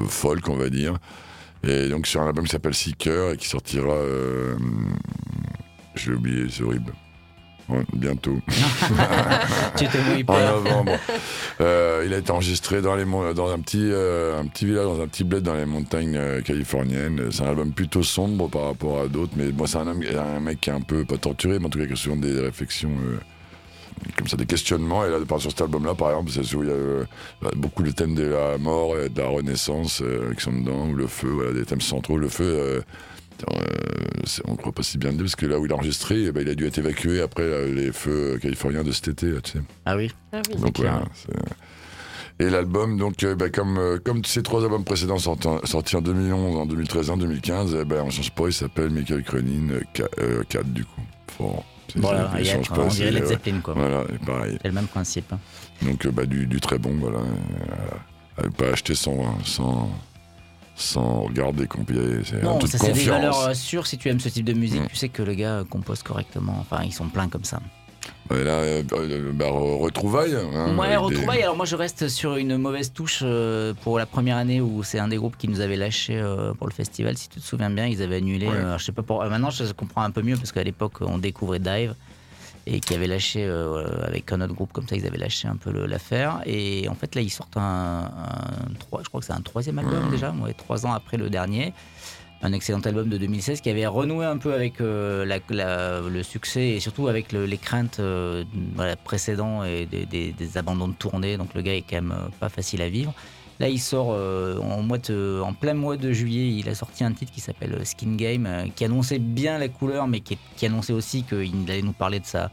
folk, 0.06 0.46
on 0.50 0.56
va 0.56 0.68
dire. 0.68 0.98
Et 1.66 1.88
donc 1.88 2.06
sur 2.06 2.20
un 2.20 2.26
album 2.26 2.44
qui 2.44 2.50
s'appelle 2.50 2.74
Seeker 2.74 3.32
et 3.32 3.36
qui 3.38 3.48
sortira. 3.48 3.88
euh, 3.88 4.54
je 5.94 6.10
l'ai 6.10 6.16
oublié, 6.18 6.46
c'est 6.50 6.62
horrible. 6.62 6.92
Ouais, 7.68 7.84
bientôt. 7.92 8.38
Tu 9.76 9.86
En 10.28 10.38
novembre. 10.38 10.92
Euh, 11.60 12.04
il 12.06 12.14
a 12.14 12.18
été 12.18 12.30
enregistré 12.30 12.80
dans, 12.80 12.94
les, 12.94 13.04
dans 13.04 13.50
un, 13.50 13.58
petit, 13.58 13.90
euh, 13.90 14.40
un 14.40 14.46
petit 14.46 14.66
village, 14.66 14.84
dans 14.84 15.00
un 15.00 15.08
petit 15.08 15.24
bled 15.24 15.42
dans 15.42 15.54
les 15.54 15.66
montagnes 15.66 16.16
euh, 16.16 16.40
californiennes. 16.42 17.30
C'est 17.32 17.42
un 17.42 17.48
album 17.48 17.72
plutôt 17.72 18.04
sombre 18.04 18.48
par 18.48 18.66
rapport 18.66 19.00
à 19.00 19.08
d'autres, 19.08 19.32
mais 19.36 19.50
bon, 19.50 19.66
c'est 19.66 19.78
un, 19.78 20.40
mec 20.40 20.60
qui 20.60 20.70
est 20.70 20.72
un 20.72 20.80
peu, 20.80 21.04
pas 21.04 21.16
torturé, 21.16 21.58
mais 21.58 21.66
en 21.66 21.68
tout 21.68 21.78
cas 21.78 21.86
qui 21.86 21.92
a 21.92 21.96
souvent 21.96 22.16
des 22.16 22.40
réflexions. 22.40 22.90
comme 24.16 24.28
ça, 24.28 24.36
des 24.36 24.46
questionnements. 24.46 25.04
Et 25.04 25.10
là, 25.10 25.18
sur 25.38 25.50
cet 25.50 25.60
album-là, 25.60 25.94
par 25.94 26.10
exemple, 26.10 26.30
c'est 26.30 26.54
où 26.54 26.62
il 26.62 26.68
y 26.68 26.72
a 26.72 26.74
euh, 26.74 27.04
beaucoup 27.56 27.82
de 27.82 27.90
thèmes 27.90 28.14
de 28.14 28.26
la 28.26 28.58
mort 28.58 28.96
et 28.98 29.08
de 29.08 29.20
la 29.20 29.28
renaissance 29.28 30.02
euh, 30.02 30.32
qui 30.34 30.42
sont 30.42 30.52
dedans, 30.52 30.88
ou 30.88 30.94
le 30.94 31.06
feu, 31.06 31.28
voilà, 31.28 31.52
des 31.52 31.64
thèmes 31.64 31.80
centraux. 31.80 32.16
Le 32.16 32.28
feu, 32.28 32.44
euh, 32.44 32.80
on 34.46 34.52
ne 34.52 34.56
croit 34.56 34.72
pas 34.72 34.82
si 34.82 34.98
bien 34.98 35.10
de 35.12 35.16
lui, 35.16 35.24
parce 35.24 35.36
que 35.36 35.46
là 35.46 35.58
où 35.58 35.66
il 35.66 35.72
a 35.72 35.74
enregistré, 35.76 36.24
eh 36.24 36.32
ben, 36.32 36.40
il 36.42 36.48
a 36.48 36.54
dû 36.54 36.66
être 36.66 36.78
évacué 36.78 37.20
après 37.20 37.42
euh, 37.42 37.72
les 37.74 37.92
feux 37.92 38.38
californiens 38.40 38.82
de 38.84 38.92
cet 38.92 39.08
été, 39.08 39.30
là, 39.30 39.40
tu 39.40 39.52
sais. 39.52 39.58
Ah 39.84 39.96
oui. 39.96 40.10
Ah 40.32 40.40
oui. 40.48 40.56
Donc 40.60 40.78
voilà. 40.78 41.02
Et 42.38 42.50
l'album, 42.50 42.98
donc, 42.98 43.22
euh, 43.24 43.34
bah, 43.34 43.48
comme, 43.48 43.78
euh, 43.78 43.98
comme 44.04 44.22
ces 44.24 44.42
trois 44.42 44.62
albums 44.62 44.84
précédents 44.84 45.16
sortis 45.18 45.48
en, 45.48 45.64
sortis 45.64 45.96
en 45.96 46.02
2011, 46.02 46.56
en 46.56 46.66
2013 46.66 47.08
et 47.08 47.10
en 47.12 47.16
2015, 47.16 47.78
eh 47.80 47.84
ben, 47.86 48.02
on 48.04 48.10
change 48.10 48.30
pas, 48.32 48.46
il 48.48 48.52
s'appelle 48.52 48.90
Michael 48.90 49.22
Cronin 49.22 49.70
euh, 49.70 49.80
Ca- 49.96 50.08
euh, 50.20 50.42
4 50.48 50.66
du 50.66 50.84
coup. 50.84 51.00
Fort. 51.38 51.64
C'est- 51.88 51.98
Voilà, 52.00 52.30
c'est- 52.34 52.40
il 52.42 52.46
y 52.46 52.50
a- 52.50 52.54
change 52.56 52.68
pas, 52.68 52.80
on 52.80 52.90
c'est, 52.90 52.96
dirait 52.98 53.10
Led 53.12 53.22
euh, 53.22 53.26
Zeppelin, 53.26 53.60
quoi. 53.60 53.72
Voilà, 53.74 54.04
et 54.12 54.18
pareil. 54.26 54.58
C'est 54.60 54.68
le 54.68 54.74
même 54.74 54.86
principe. 54.86 55.32
hein. 55.32 55.38
Donc 55.82 56.04
euh, 56.04 56.10
bah, 56.10 56.26
du, 56.26 56.46
du 56.46 56.60
très 56.60 56.78
bon, 56.78 56.94
voilà. 57.00 57.18
Euh, 57.20 58.44
à 58.46 58.50
pas 58.50 58.66
acheter 58.72 58.94
sans, 58.94 59.42
sans, 59.44 59.90
sans 60.76 61.22
regarder 61.22 61.66
combien 61.66 62.00
c'est 62.24 62.42
un 62.44 62.58
truc 62.58 62.70
ça 62.70 62.78
c'est 62.78 62.92
des 62.92 63.04
valeurs 63.04 63.40
euh, 63.48 63.54
sûres 63.54 63.86
si 63.86 63.96
tu 63.98 64.08
aimes 64.08 64.20
ce 64.20 64.28
type 64.28 64.44
de 64.44 64.52
musique. 64.52 64.82
Mm. 64.82 64.88
Tu 64.88 64.96
sais 64.96 65.08
que 65.08 65.22
le 65.22 65.34
gars 65.34 65.56
euh, 65.60 65.64
compose 65.64 66.02
correctement. 66.02 66.56
Enfin, 66.60 66.82
ils 66.84 66.92
sont 66.92 67.08
pleins 67.08 67.28
comme 67.28 67.44
ça. 67.44 67.60
Ouais, 68.30 68.44
là, 68.44 68.52
euh, 68.52 68.82
euh, 68.92 69.32
bah, 69.32 69.46
re- 69.46 69.78
retrouvailles. 69.80 70.34
hein, 70.34 70.76
Ouais, 70.76 70.90
des- 70.90 70.96
retrouvailles. 70.96 71.42
Alors 71.42 71.56
moi, 71.56 71.64
je 71.64 71.76
reste 71.76 72.08
sur 72.08 72.36
une 72.36 72.56
mauvaise 72.56 72.92
touche 72.92 73.20
euh, 73.22 73.72
pour 73.82 73.98
la 73.98 74.06
première 74.06 74.36
année 74.36 74.60
où 74.60 74.82
c'est 74.82 74.98
un 74.98 75.08
des 75.08 75.16
groupes 75.16 75.36
qui 75.38 75.48
nous 75.48 75.60
avait 75.60 75.76
lâché 75.76 76.16
euh, 76.18 76.52
pour 76.52 76.66
le 76.66 76.72
festival. 76.72 77.16
Si 77.16 77.28
tu 77.28 77.40
te 77.40 77.44
souviens 77.44 77.70
bien, 77.70 77.86
ils 77.86 78.02
avaient 78.02 78.16
annulé. 78.16 78.46
Ouais. 78.48 78.54
je 78.78 78.84
sais 78.84 78.92
pas 78.92 79.02
pour. 79.02 79.24
maintenant, 79.24 79.50
je 79.50 79.72
comprends 79.72 80.02
un 80.02 80.10
peu 80.10 80.22
mieux 80.22 80.36
parce 80.36 80.52
qu'à 80.52 80.62
l'époque, 80.64 81.00
on 81.00 81.18
découvrait 81.18 81.58
Dive 81.60 81.94
et 82.66 82.80
qui 82.80 82.94
avait 82.94 83.06
lâché 83.06 83.44
euh, 83.44 83.86
avec 84.04 84.32
un 84.32 84.40
autre 84.40 84.54
groupe 84.54 84.72
comme 84.72 84.88
ça, 84.88 84.96
ils 84.96 85.06
avaient 85.06 85.18
lâché 85.18 85.46
un 85.46 85.56
peu 85.56 85.70
l'affaire. 85.86 86.40
Et 86.46 86.88
en 86.88 86.94
fait, 86.94 87.14
là, 87.14 87.20
ils 87.20 87.30
sortent 87.30 87.56
un, 87.56 88.04
un 88.04 88.74
trois- 88.80 89.02
je 89.04 89.08
crois 89.08 89.20
que 89.20 89.26
c'est 89.26 89.32
un 89.32 89.40
troisième 89.40 89.78
album 89.78 90.04
Ouais. 90.06 90.10
déjà, 90.10 90.32
ouais, 90.32 90.52
trois 90.52 90.84
ans 90.84 90.92
après 90.92 91.16
le 91.16 91.30
dernier. 91.30 91.72
Un 92.42 92.52
excellent 92.52 92.80
album 92.80 93.08
de 93.08 93.16
2016 93.18 93.60
qui 93.62 93.70
avait 93.70 93.86
renoué 93.86 94.26
un 94.26 94.36
peu 94.36 94.52
avec 94.52 94.80
euh, 94.80 95.24
la- 95.24 95.38
la- 95.48 96.00
le 96.00 96.22
succès 96.22 96.70
et 96.70 96.80
surtout 96.80 97.08
avec 97.08 97.32
le- 97.32 97.46
les 97.46 97.56
craintes 97.56 97.98
euh, 98.00 98.44
voilà, 98.74 98.94
précédents 98.96 99.64
et 99.64 99.86
des, 99.86 100.04
des- 100.04 100.32
des 100.32 100.58
abandons 100.58 100.88
de 100.88 100.94
tournée. 100.94 101.36
Donc 101.38 101.54
le 101.54 101.62
gars 101.62 101.74
est 101.74 101.82
quand 101.88 101.96
même 101.96 102.12
euh, 102.12 102.28
pas 102.40 102.48
facile 102.48 102.82
à 102.82 102.88
vivre. 102.88 103.14
Là, 103.58 103.68
il 103.70 103.78
sort 103.80 104.08
euh, 104.10 104.58
en, 104.58 104.82
mois 104.82 104.98
de- 104.98 105.40
en 105.42 105.54
plein 105.54 105.72
mois 105.74 105.96
de 105.96 106.12
juillet. 106.12 106.48
Il 106.58 106.68
a 106.68 106.74
sorti 106.74 107.04
un 107.04 107.12
titre 107.12 107.32
qui 107.32 107.40
s'appelle 107.40 107.72
euh, 107.72 107.84
Skin 107.84 108.14
Game, 108.16 108.44
euh, 108.46 108.66
qui 108.74 108.84
annonçait 108.84 109.18
bien 109.18 109.58
la 109.58 109.68
couleur, 109.68 110.06
mais 110.06 110.20
qui, 110.20 110.36
qui 110.56 110.66
annonçait 110.66 110.92
aussi 110.92 111.22
qu'il 111.22 111.54
allait 111.70 111.80
nous 111.80 111.92
parler 111.94 112.20
de 112.20 112.26
sa, 112.26 112.50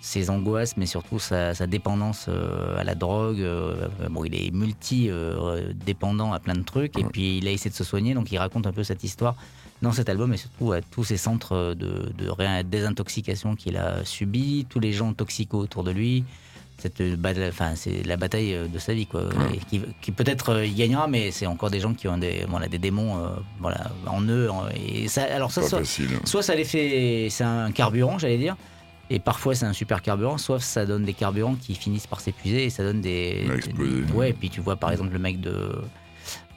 ses 0.00 0.30
angoisses, 0.30 0.76
mais 0.76 0.86
surtout 0.86 1.18
sa, 1.18 1.52
sa 1.54 1.66
dépendance 1.66 2.26
euh, 2.28 2.78
à 2.78 2.84
la 2.84 2.94
drogue. 2.94 3.40
euh, 3.40 3.88
bon, 4.08 4.24
il 4.24 4.34
est 4.36 4.52
multi-dépendant 4.52 6.32
à 6.32 6.38
plein 6.38 6.54
de 6.54 6.62
trucs, 6.62 6.96
et 6.98 7.04
puis 7.04 7.38
il 7.38 7.48
a 7.48 7.50
essayé 7.50 7.70
de 7.70 7.74
se 7.74 7.84
soigner, 7.84 8.14
donc 8.14 8.30
il 8.30 8.38
raconte 8.38 8.66
un 8.68 8.72
peu 8.72 8.84
cette 8.84 9.02
histoire 9.04 9.34
dans 9.82 9.92
cet 9.92 10.08
album, 10.08 10.32
et 10.32 10.36
surtout 10.36 10.72
à 10.72 10.80
tous 10.80 11.04
ces 11.04 11.16
centres 11.16 11.74
de, 11.74 12.12
de 12.16 12.62
désintoxication 12.62 13.56
qu'il 13.56 13.76
a 13.76 14.04
subis, 14.04 14.66
tous 14.70 14.80
les 14.80 14.92
gens 14.92 15.12
toxicaux 15.12 15.58
autour 15.58 15.84
de 15.84 15.90
lui. 15.90 16.24
Cette 16.86 17.20
bataille- 17.20 17.48
enfin, 17.48 17.72
c'est 17.74 18.02
la 18.06 18.16
bataille 18.16 18.54
euh, 18.54 18.66
de 18.68 18.78
sa 18.78 18.94
vie, 18.94 19.06
quoi. 19.06 19.22
Ouais. 19.24 19.30
Et 19.54 19.58
qui, 19.68 19.80
qui 20.00 20.12
peut-être 20.12 20.50
euh, 20.50 20.66
y 20.66 20.74
gagnera, 20.74 21.08
mais 21.08 21.30
c'est 21.30 21.46
encore 21.46 21.70
des 21.70 21.80
gens 21.80 21.94
qui 21.94 22.06
ont 22.08 22.18
des, 22.18 22.44
voilà, 22.48 22.68
des 22.68 22.78
démons 22.78 23.16
euh, 23.16 23.28
voilà, 23.60 23.90
en 24.06 24.22
eux. 24.22 24.50
en- 24.50 24.68
Et 24.74 25.08
ça, 25.08 25.22
alors 25.24 25.50
ça, 25.50 25.62
soit- 26.24 26.42
ça 26.42 26.54
les 26.54 26.64
fait, 26.64 27.28
c'est 27.30 27.44
un 27.44 27.70
carburant, 27.72 28.18
j'allais 28.18 28.38
dire, 28.38 28.56
et 29.10 29.18
parfois 29.18 29.54
c'est 29.54 29.66
un 29.66 29.72
super 29.72 30.02
carburant, 30.02 30.38
soit 30.38 30.60
ça 30.60 30.84
donne 30.86 31.04
des 31.04 31.14
carburants 31.14 31.54
qui 31.60 31.74
finissent 31.74 32.06
par 32.06 32.20
s'épuiser 32.20 32.64
et 32.64 32.70
ça 32.70 32.82
donne 32.82 33.00
des. 33.00 33.46
Des- 33.72 34.12
ouais, 34.12 34.30
et 34.30 34.32
puis 34.32 34.50
tu 34.50 34.60
vois 34.60 34.76
par 34.76 34.90
exemple 34.92 35.12
le 35.12 35.18
mec 35.18 35.40
de 35.40 35.72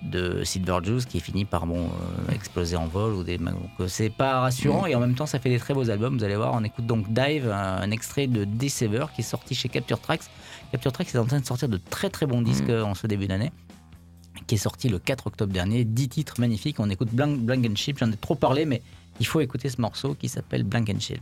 de 0.01 0.43
Silver 0.43 0.79
Juice 0.83 1.05
qui 1.05 1.19
finit 1.19 1.45
par 1.45 1.65
bon 1.65 1.85
euh, 1.85 2.33
exploser 2.33 2.75
en 2.75 2.87
vol 2.87 3.13
ou 3.13 3.23
des 3.23 3.37
donc 3.37 3.55
euh, 3.79 3.87
c'est 3.87 4.09
pas 4.09 4.39
rassurant 4.39 4.85
et 4.85 4.95
en 4.95 4.99
même 4.99 5.15
temps 5.15 5.25
ça 5.25 5.39
fait 5.39 5.49
des 5.49 5.59
très 5.59 5.73
beaux 5.73 5.89
albums 5.89 6.17
vous 6.17 6.23
allez 6.23 6.35
voir. 6.35 6.53
On 6.53 6.63
écoute 6.63 6.85
donc 6.85 7.11
Dive 7.11 7.49
un, 7.49 7.81
un 7.81 7.91
extrait 7.91 8.27
de 8.27 8.45
Deceiver 8.45 9.05
qui 9.13 9.21
est 9.21 9.25
sorti 9.25 9.55
chez 9.55 9.69
Capture 9.69 9.99
Tracks. 9.99 10.23
Capture 10.71 10.91
Tracks 10.91 11.13
est 11.13 11.17
en 11.17 11.25
train 11.25 11.39
de 11.39 11.45
sortir 11.45 11.67
de 11.67 11.77
très 11.77 12.09
très 12.09 12.25
bons 12.25 12.41
disques 12.41 12.69
euh, 12.69 12.83
en 12.83 12.95
ce 12.95 13.07
début 13.07 13.27
d'année 13.27 13.51
qui 14.47 14.55
est 14.55 14.59
sorti 14.59 14.89
le 14.89 14.99
4 14.99 15.27
octobre 15.27 15.53
dernier. 15.53 15.83
10 15.83 16.09
titres 16.09 16.39
magnifiques. 16.39 16.79
On 16.79 16.89
écoute 16.89 17.09
Blank, 17.11 17.39
Blank 17.39 17.67
and 17.69 17.75
Chip. 17.75 17.99
J'en 17.99 18.11
ai 18.11 18.17
trop 18.17 18.35
parlé 18.35 18.65
mais 18.65 18.81
il 19.19 19.27
faut 19.27 19.41
écouter 19.41 19.69
ce 19.69 19.81
morceau 19.81 20.15
qui 20.15 20.29
s'appelle 20.29 20.63
Blank 20.63 20.89
and 20.89 20.99
Chill. 20.99 21.19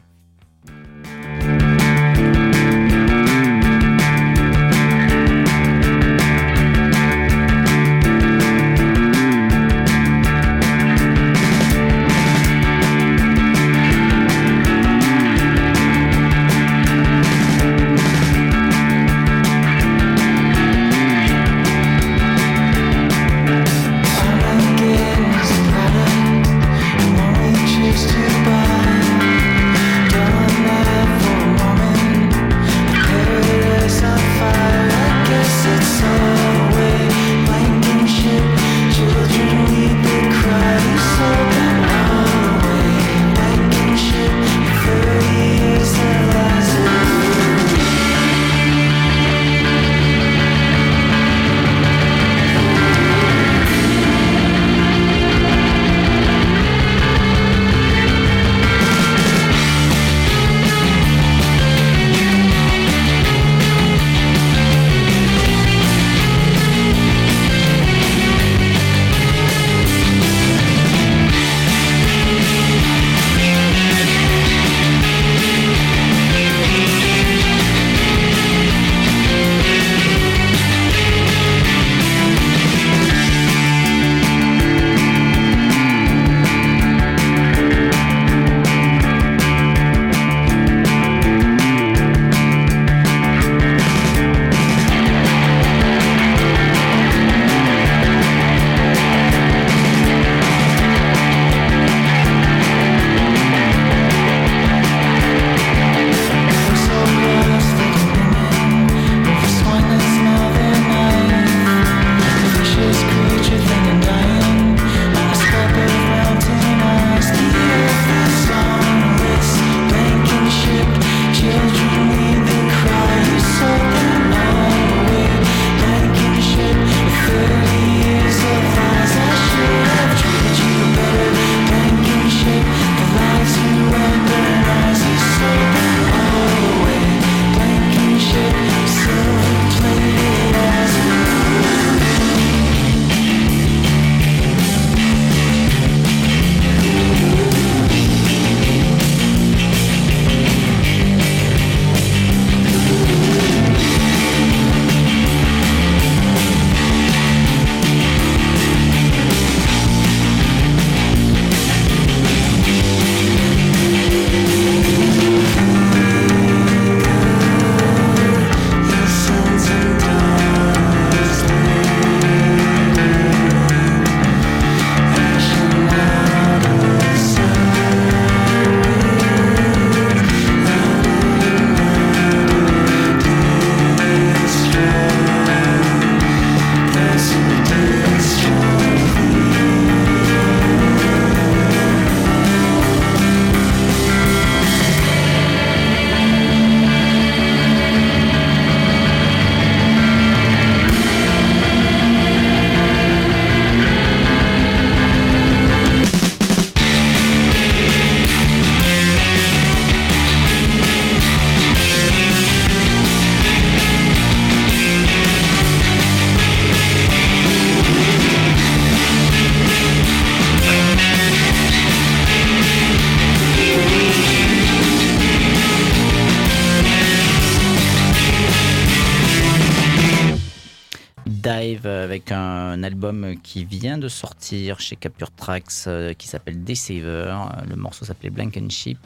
Qui 233.43 233.65
vient 233.65 233.97
de 233.97 234.07
sortir 234.07 234.79
chez 234.79 234.95
Capture 234.95 235.31
Tracks 235.31 235.65
euh, 235.87 236.13
qui 236.13 236.27
s'appelle 236.27 236.63
Deceiver. 236.63 237.05
Euh, 237.07 237.65
Le 237.69 237.75
morceau 237.75 238.05
s'appelait 238.05 238.29
Blank 238.29 238.57
and 238.61 238.69
Sheep. 238.69 238.99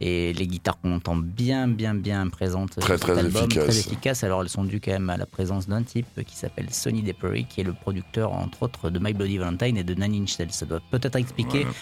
Et 0.00 0.32
les 0.32 0.46
guitares 0.46 0.78
qu'on 0.80 0.94
entend 0.94 1.16
bien, 1.16 1.66
bien, 1.66 1.92
bien 1.92 2.28
présentes 2.28 2.78
Très, 2.78 2.98
très 2.98 3.18
album, 3.18 3.46
efficaces. 3.46 3.64
très 3.64 3.78
efficaces. 3.78 4.22
Alors 4.22 4.42
elles 4.42 4.48
sont 4.48 4.62
dues 4.62 4.80
quand 4.80 4.92
même 4.92 5.10
à 5.10 5.16
la 5.16 5.26
présence 5.26 5.66
d'un 5.66 5.82
type 5.82 6.06
qui 6.24 6.36
s'appelle 6.36 6.70
Sonny 6.70 7.02
Depery, 7.02 7.46
qui 7.46 7.62
est 7.62 7.64
le 7.64 7.72
producteur 7.72 8.32
entre 8.32 8.62
autres 8.62 8.90
de 8.90 9.00
My 9.00 9.12
Bloody 9.12 9.38
Valentine 9.38 9.76
et 9.76 9.82
de 9.82 9.94
Nine 9.94 10.22
Inch 10.22 10.38
Nails. 10.38 10.52
Ça 10.52 10.66
doit 10.66 10.80
peut-être 10.92 11.16
expliquer 11.16 11.62
Voilà. 11.64 11.76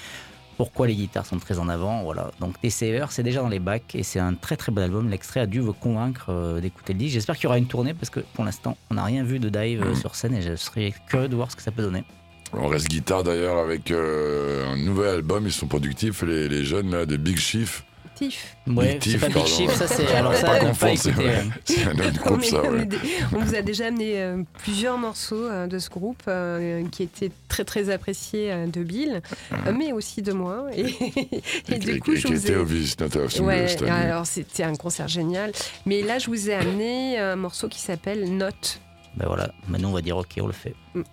Pourquoi 0.57 0.86
les 0.86 0.94
guitares 0.94 1.26
sont 1.26 1.38
très 1.38 1.59
en 1.59 1.68
avant. 1.68 2.02
Voilà. 2.02 2.30
Donc 2.40 2.54
Deceiver, 2.62 3.07
c'est 3.11 3.22
déjà 3.22 3.40
dans 3.42 3.48
les 3.48 3.59
bacs 3.59 3.94
et 3.94 4.02
c'est 4.02 4.18
un 4.18 4.34
très 4.34 4.57
très 4.57 4.72
bon 4.72 4.82
album. 4.82 5.09
L'extrait 5.11 5.40
a 5.40 5.46
dû 5.46 5.61
vous 5.61 5.72
convaincre 5.72 6.26
euh, 6.30 6.61
d'écouter 6.61 6.92
le 6.92 6.98
disque. 6.98 7.14
J'espère 7.14 7.36
qu'il 7.36 7.44
y 7.44 7.46
aura 7.46 7.59
une 7.59 7.66
tournée 7.66 7.94
parce 7.94 8.11
que 8.11 8.20
pour 8.20 8.44
l'instant, 8.44 8.76
on 8.90 8.94
n'a 8.94 9.04
rien 9.04 9.22
vu 9.24 9.38
de 9.38 9.48
Dive 9.48 9.80
Mm. 9.80 9.88
euh, 9.88 9.94
sur 9.94 10.14
scène 10.14 10.34
et 10.34 10.42
je 10.42 10.57
serais 10.57 10.94
curieux 11.09 11.28
de 11.28 11.36
voir 11.36 11.50
ce 11.50 11.57
que 11.57 11.62
ça 11.62 11.70
peut 11.70 11.82
donner. 11.82 12.04
On 12.52 12.68
reste 12.68 12.88
guitare 12.88 13.22
d'ailleurs 13.24 13.59
avec 13.59 13.90
euh, 13.90 14.66
un 14.72 14.76
nouvel 14.76 15.09
album. 15.16 15.44
Ils 15.46 15.52
sont 15.52 15.66
productifs, 15.66 16.22
les, 16.22 16.48
les 16.48 16.64
jeunes 16.64 16.90
là, 16.92 17.04
des 17.04 17.18
Big 17.18 17.36
Chief. 17.38 17.84
Tiff. 18.16 18.56
Ouais, 18.66 18.94
Big 18.94 19.02
c'est 19.02 19.10
Thief, 19.10 19.20
pas 19.20 19.26
Big 19.28 19.34
pardon, 19.36 19.48
Chief, 19.48 19.68
ouais. 19.68 19.74
ça 19.74 19.86
c'est. 19.86 20.04
On 20.12 20.16
Alors 20.16 20.34
ça, 20.34 20.46
pas 20.46 20.58
confondre, 20.58 20.98
c'est 20.98 21.14
ouais. 21.16 21.44
Un 21.86 22.10
groupe, 22.12 22.42
ça, 22.44 22.62
ouais. 22.62 22.88
vous 23.32 23.54
a 23.54 23.62
déjà 23.62 23.86
amené 23.86 24.20
euh, 24.22 24.42
plusieurs 24.62 24.98
morceaux 24.98 25.44
euh, 25.44 25.66
de 25.66 25.78
ce 25.78 25.90
groupe 25.90 26.22
euh, 26.28 26.84
qui 26.90 27.02
étaient 27.04 27.30
très 27.48 27.64
très 27.64 27.90
appréciés 27.90 28.50
euh, 28.52 28.66
de 28.66 28.82
Bill, 28.82 29.22
euh, 29.52 29.72
mais 29.76 29.92
aussi 29.92 30.22
de 30.22 30.32
moi. 30.32 30.66
Et, 30.74 30.80
et 30.82 31.42
Et, 31.74 31.78
du 31.78 32.00
coup, 32.00 32.12
et 32.12 32.16
je 32.16 32.26
qui 32.26 32.32
vous 32.34 32.40
était 32.44 32.54
ai. 32.54 32.56
au 32.56 32.64
Vice 32.64 32.98
Note 32.98 33.16
of 33.16 33.40
Ouais, 33.40 33.68
cette 33.68 33.82
année. 33.82 33.90
alors 33.92 34.26
c'était 34.26 34.64
un 34.64 34.74
concert 34.74 35.08
génial. 35.08 35.52
Mais 35.84 36.02
là, 36.02 36.18
je 36.18 36.26
vous 36.28 36.50
ai 36.50 36.54
amené 36.54 37.18
un 37.18 37.36
morceau 37.36 37.68
qui 37.68 37.78
s'appelle 37.80 38.36
Note. 38.36 38.80
Ben 39.16 39.26
voilà, 39.26 39.50
maintenant 39.68 39.90
on 39.90 39.94
va 39.94 40.02
dire 40.02 40.16
ok, 40.16 40.28
on 40.40 40.46
le 40.46 40.52
fait. 40.52 40.74
It's 40.94 41.04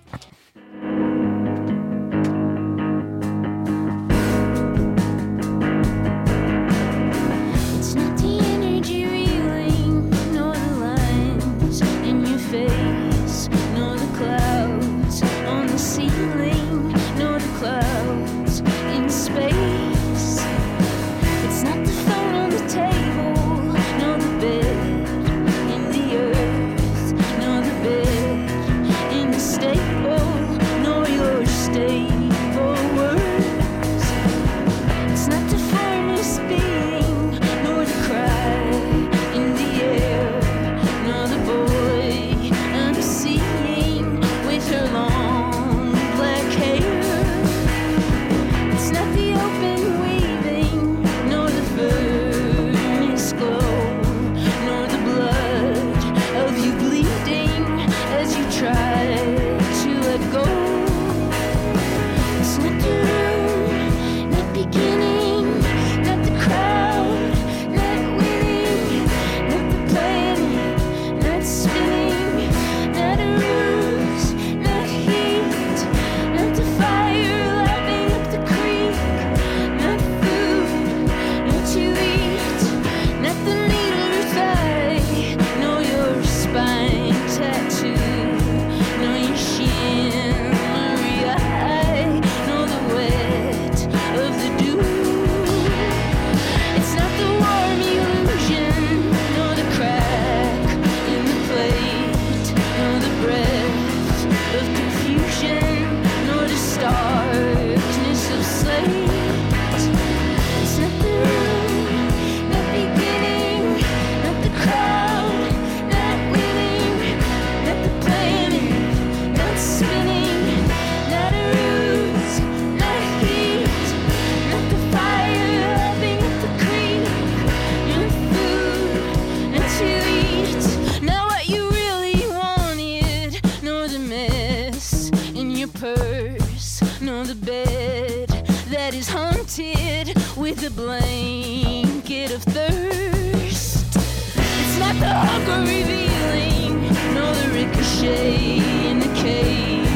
with 140.44 140.68
a 140.68 140.72
blanket 140.72 142.30
of 142.34 142.44
thirst. 142.44 143.96
It's 143.96 144.78
not 144.78 144.94
the 145.00 145.08
hunger 145.08 145.62
revealing, 145.62 146.82
nor 147.14 147.32
the 147.34 147.50
ricochet 147.54 148.58
in 148.90 149.00
the 149.00 149.14
cave, 149.16 149.88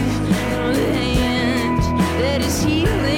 nor 0.53 0.71
the 0.71 0.93
hand 0.93 1.81
that 2.21 2.39
is 2.39 2.63
healing, 2.63 3.16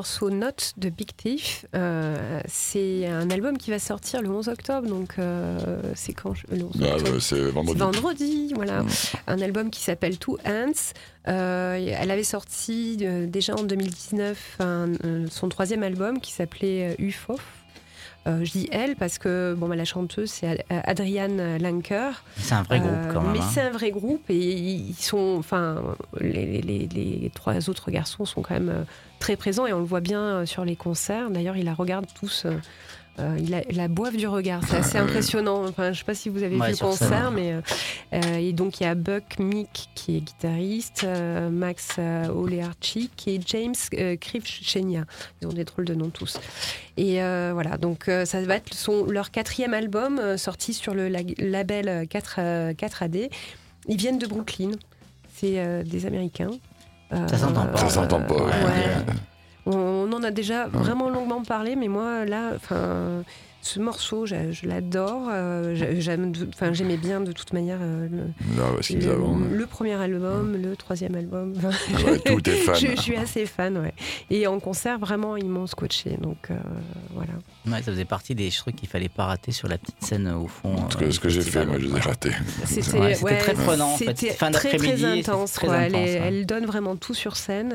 morceau 0.00 0.30
Note 0.30 0.72
de 0.78 0.88
Big 0.88 1.10
Thief. 1.14 1.66
Euh, 1.74 2.40
c'est 2.48 3.06
un 3.06 3.28
album 3.28 3.58
qui 3.58 3.70
va 3.70 3.78
sortir 3.78 4.22
le 4.22 4.30
11 4.30 4.48
octobre, 4.48 4.88
donc 4.88 5.16
euh, 5.18 5.58
c'est 5.94 6.14
quand 6.14 6.32
je- 6.32 6.46
le 6.56 6.64
11 6.64 6.72
Ah, 6.82 6.94
octobre 6.94 7.10
bah, 7.12 7.16
c'est 7.20 7.50
vendredi. 7.50 7.78
vendredi, 7.78 8.52
voilà. 8.54 8.82
Un 9.26 9.42
album 9.42 9.68
qui 9.68 9.80
s'appelle 9.82 10.18
Two 10.18 10.38
Hands. 10.46 10.72
Euh, 11.28 11.94
elle 12.00 12.10
avait 12.10 12.24
sorti 12.24 12.96
déjà 13.28 13.54
en 13.54 13.62
2019 13.62 14.56
un- 14.60 14.92
euh, 15.04 15.26
son 15.30 15.50
troisième 15.50 15.82
album 15.82 16.18
qui 16.20 16.32
s'appelait 16.32 16.96
UFOF. 16.98 17.42
Euh, 18.26 18.44
je 18.44 18.50
dis 18.52 18.68
elle 18.70 18.96
parce 18.96 19.18
que 19.18 19.54
bon, 19.56 19.66
bah, 19.66 19.76
la 19.76 19.86
chanteuse 19.86 20.30
c'est 20.30 20.46
Ad- 20.46 20.64
Adrienne 20.68 21.56
Lanker. 21.58 22.22
C'est 22.36 22.54
un 22.54 22.62
vrai 22.62 22.78
groupe 22.80 22.92
Euh, 22.92 23.12
quand 23.14 23.22
même. 23.22 23.32
Mais 23.32 23.38
hein. 23.38 23.48
c'est 23.50 23.62
un 23.62 23.70
vrai 23.70 23.90
groupe 23.90 24.28
et 24.28 24.36
ils 24.52 24.94
sont, 24.94 25.36
enfin, 25.38 25.82
les, 26.20 26.60
les- 26.60 26.86
les 26.86 27.30
trois 27.34 27.70
autres 27.70 27.90
garçons 27.90 28.26
sont 28.26 28.42
quand 28.42 28.54
même 28.54 28.68
euh, 28.68 28.82
très 29.20 29.36
présents 29.36 29.66
et 29.66 29.72
on 29.72 29.78
le 29.78 29.84
voit 29.86 30.00
bien 30.00 30.20
euh, 30.20 30.46
sur 30.46 30.64
les 30.66 30.76
concerts. 30.76 31.30
D'ailleurs, 31.30 31.56
ils 31.56 31.64
la 31.64 31.72
regardent 31.74 32.12
tous. 32.18 32.44
Euh, 33.20 33.36
ils 33.38 33.76
la, 33.76 33.88
boivent 33.88 34.16
du 34.16 34.26
regard, 34.26 34.62
c'est 34.68 34.76
assez 34.76 34.98
impressionnant. 34.98 35.64
Enfin, 35.68 35.92
je 35.92 35.98
sais 35.98 36.04
pas 36.04 36.14
si 36.14 36.28
vous 36.28 36.42
avez 36.42 36.56
Ouais, 36.56 36.68
vu 36.68 36.72
le 36.72 36.78
concert, 36.78 37.30
mais 37.30 37.52
euh, 37.52 37.60
euh, 38.14 38.36
et 38.36 38.52
donc 38.52 38.80
il 38.80 38.84
y 38.84 38.86
a 38.86 38.94
Buck 38.94 39.38
Mick 39.38 39.90
qui 39.94 40.16
est 40.16 40.20
guitariste, 40.20 41.04
euh, 41.04 41.50
Max 41.50 41.96
euh, 41.98 42.28
Olearchik 42.28 43.28
et 43.28 43.40
James 43.46 43.74
euh, 43.94 44.16
Krivchenia. 44.16 45.04
Ils 45.40 45.46
ont 45.48 45.52
des 45.52 45.64
drôles 45.64 45.84
de 45.84 45.94
noms 45.94 46.10
tous. 46.10 46.38
Et 46.96 47.22
euh, 47.22 47.50
voilà, 47.54 47.76
donc 47.76 48.08
euh, 48.08 48.24
ça 48.24 48.42
va 48.42 48.56
être 48.56 48.74
son, 48.74 49.04
leur 49.06 49.30
quatrième 49.30 49.74
album 49.74 50.18
euh, 50.18 50.36
sorti 50.36 50.74
sur 50.74 50.94
le 50.94 51.08
label 51.08 51.88
euh, 51.88 52.04
4, 52.06 52.34
euh, 52.38 52.72
4AD. 52.72 53.30
Ils 53.88 53.96
viennent 53.96 54.18
de 54.18 54.26
Brooklyn. 54.26 54.72
C'est 55.34 55.54
euh, 55.58 55.82
des 55.82 56.06
Américains. 56.06 56.50
Euh, 57.12 57.26
Ça 57.28 57.38
s'entend 57.38 57.66
pas. 57.66 57.78
Ça 57.78 57.88
s'entend 57.88 58.20
pas, 58.20 58.34
ouais. 58.34 59.04
On, 59.70 60.08
on 60.08 60.12
en 60.12 60.22
a 60.22 60.30
déjà 60.30 60.66
vraiment 60.68 61.08
longuement 61.08 61.42
parlé, 61.42 61.76
mais 61.76 61.88
moi, 61.88 62.24
là, 62.24 62.52
enfin, 62.56 63.22
ce 63.62 63.78
morceau, 63.78 64.24
je, 64.24 64.52
je 64.52 64.66
l'adore. 64.66 65.28
euh, 65.30 65.74
J'aimais 66.72 66.96
bien 66.96 67.20
de 67.20 67.32
toute 67.32 67.52
manière 67.52 67.76
euh, 67.82 68.08
le, 68.10 68.82
ce 68.82 68.88
qu'ils 68.88 69.00
le- 69.06 69.66
premier 69.66 69.94
album, 69.94 70.56
le 70.60 70.76
troisième 70.76 71.14
album. 71.14 71.52
Ah 71.62 71.68
ouais, 72.10 72.18
tout 72.24 72.48
est 72.48 72.54
fan. 72.54 72.74
je, 72.74 72.86
je 72.96 73.00
suis 73.00 73.16
assez 73.16 73.44
fan, 73.44 73.76
ouais. 73.76 73.92
Et 74.30 74.46
en 74.46 74.58
concert, 74.60 74.98
vraiment, 74.98 75.36
ils 75.36 75.48
m'ont 75.48 75.66
scotché. 75.66 76.16
Donc, 76.22 76.38
euh, 76.50 76.54
voilà. 77.14 77.32
Ouais, 77.66 77.82
ça 77.82 77.92
faisait 77.92 78.06
partie 78.06 78.34
des 78.34 78.48
trucs 78.48 78.76
qu'il 78.76 78.88
fallait 78.88 79.10
pas 79.10 79.26
rater 79.26 79.52
sur 79.52 79.68
la 79.68 79.76
petite 79.76 80.02
scène 80.02 80.26
euh, 80.26 80.36
au 80.36 80.46
fond. 80.48 80.74
Ce 80.90 80.96
euh, 80.96 81.00
que, 81.00 81.10
ce 81.10 81.20
que 81.20 81.28
j'ai 81.28 81.42
fait, 81.42 81.66
moi, 81.66 81.76
je 81.78 81.86
les 81.86 81.96
ai 81.96 82.00
ratés. 82.00 82.32
C'était 82.64 83.36
très 83.40 83.52
prenant, 83.54 83.92
en 83.92 83.96
fait. 83.98 84.32
Fin 84.32 84.50
très, 84.52 84.76
très 84.78 85.04
intense. 85.04 85.52
très. 85.52 85.66
Elle, 85.66 85.94
intense, 85.94 86.08
elle 86.08 86.46
donne 86.46 86.64
vraiment 86.64 86.96
tout 86.96 87.14
sur 87.14 87.36
scène. 87.36 87.74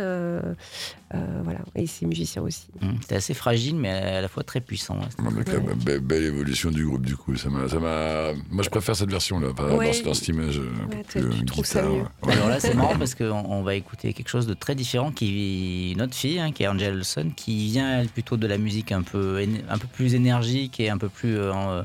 Euh, 1.13 1.41
voilà. 1.43 1.59
Et 1.75 1.85
c'est 1.85 2.05
musicien 2.07 2.41
aussi. 2.41 2.67
Hum, 2.81 2.97
C'était 3.01 3.15
assez 3.15 3.33
fragile, 3.35 3.75
mais 3.75 3.89
à 3.91 4.21
la 4.21 4.27
fois 4.27 4.43
très 4.43 4.59
puissant. 4.59 4.95
ouais. 4.95 5.07
Bon, 5.19 5.29
donc, 5.31 5.47
Ouais. 5.47 5.75
be- 5.75 5.99
belle 5.99 6.23
évolution 6.23 6.71
du 6.71 6.85
groupe, 6.85 7.05
du 7.05 7.15
coup. 7.15 7.35
Ça 7.35 7.49
m'a, 7.49 7.67
ça 7.69 7.79
m'a... 7.79 8.33
Moi, 8.49 8.63
je 8.63 8.69
préfère 8.69 8.95
cette 8.95 9.11
version-là, 9.11 9.53
pas 9.53 9.75
Ouais. 9.75 9.91
dans, 10.01 10.07
dans 10.09 10.13
cette 10.15 10.27
image. 10.29 10.57
Ouais, 10.57 11.03
plus, 11.07 11.29
tu 11.39 11.45
trouves 11.45 11.65
ça 11.65 11.81
guitare, 11.81 11.95
mieux. 11.95 12.03
ouais. 12.23 12.33
Alors 12.33 12.49
là, 12.49 12.59
c'est 12.59 12.73
marrant 12.73 12.95
parce 12.99 13.13
qu'on 13.13 13.31
on 13.47 13.61
va 13.61 13.75
écouter 13.75 14.13
quelque 14.13 14.29
chose 14.29 14.47
de 14.47 14.55
très 14.55 14.73
différent 14.73 15.11
qui 15.11 15.93
notre 15.97 16.15
fille, 16.15 16.39
hein, 16.39 16.51
qui 16.51 16.63
est 16.63 16.67
Angel 16.67 16.95
Olsen, 16.95 17.33
qui 17.33 17.67
vient 17.67 17.99
elle 17.99 18.07
plutôt 18.09 18.35
de 18.37 18.47
la 18.47 18.57
musique 18.57 18.91
un 18.91 19.03
peu 19.03 19.39
un 19.69 19.77
peu 19.77 19.87
plus 19.87 20.15
énergique 20.15 20.79
et 20.79 20.89
un 20.89 20.97
peu 20.97 21.09
plus 21.09 21.37
euh, 21.37 21.53
en, 21.53 21.69
euh, 21.69 21.83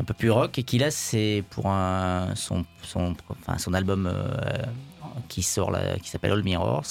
un 0.00 0.04
peu 0.04 0.12
plus 0.14 0.30
rock 0.30 0.58
et 0.58 0.62
qui 0.62 0.78
là 0.78 0.90
c'est 0.90 1.42
pour 1.50 1.66
un, 1.68 2.34
son 2.36 2.64
son 2.82 3.14
enfin 3.30 3.58
son 3.58 3.72
album 3.74 4.06
euh, 4.06 4.28
qui 5.28 5.42
sort 5.42 5.70
là, 5.70 5.98
qui 6.02 6.08
s'appelle 6.10 6.32
All 6.32 6.42
Mirrors. 6.42 6.84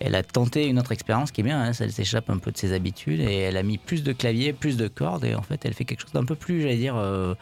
Elle 0.00 0.14
a 0.14 0.22
tenté 0.22 0.66
une 0.66 0.78
autre 0.78 0.92
expérience 0.92 1.30
qui 1.30 1.40
est 1.40 1.44
bien, 1.44 1.60
hein, 1.60 1.72
elle 1.78 1.92
s'échappe 1.92 2.28
un 2.28 2.38
peu 2.38 2.50
de 2.50 2.56
ses 2.56 2.72
habitudes 2.72 3.20
et 3.20 3.38
elle 3.38 3.56
a 3.56 3.62
mis 3.62 3.78
plus 3.78 4.02
de 4.02 4.12
clavier, 4.12 4.52
plus 4.52 4.76
de 4.76 4.88
cordes 4.88 5.24
et 5.24 5.34
en 5.34 5.42
fait 5.42 5.64
elle 5.64 5.74
fait 5.74 5.84
quelque 5.84 6.00
chose 6.00 6.12
d'un 6.12 6.24
peu 6.24 6.34
plus, 6.34 6.62
j'allais 6.62 6.76
dire, 6.76 6.96
euh, 6.96 7.34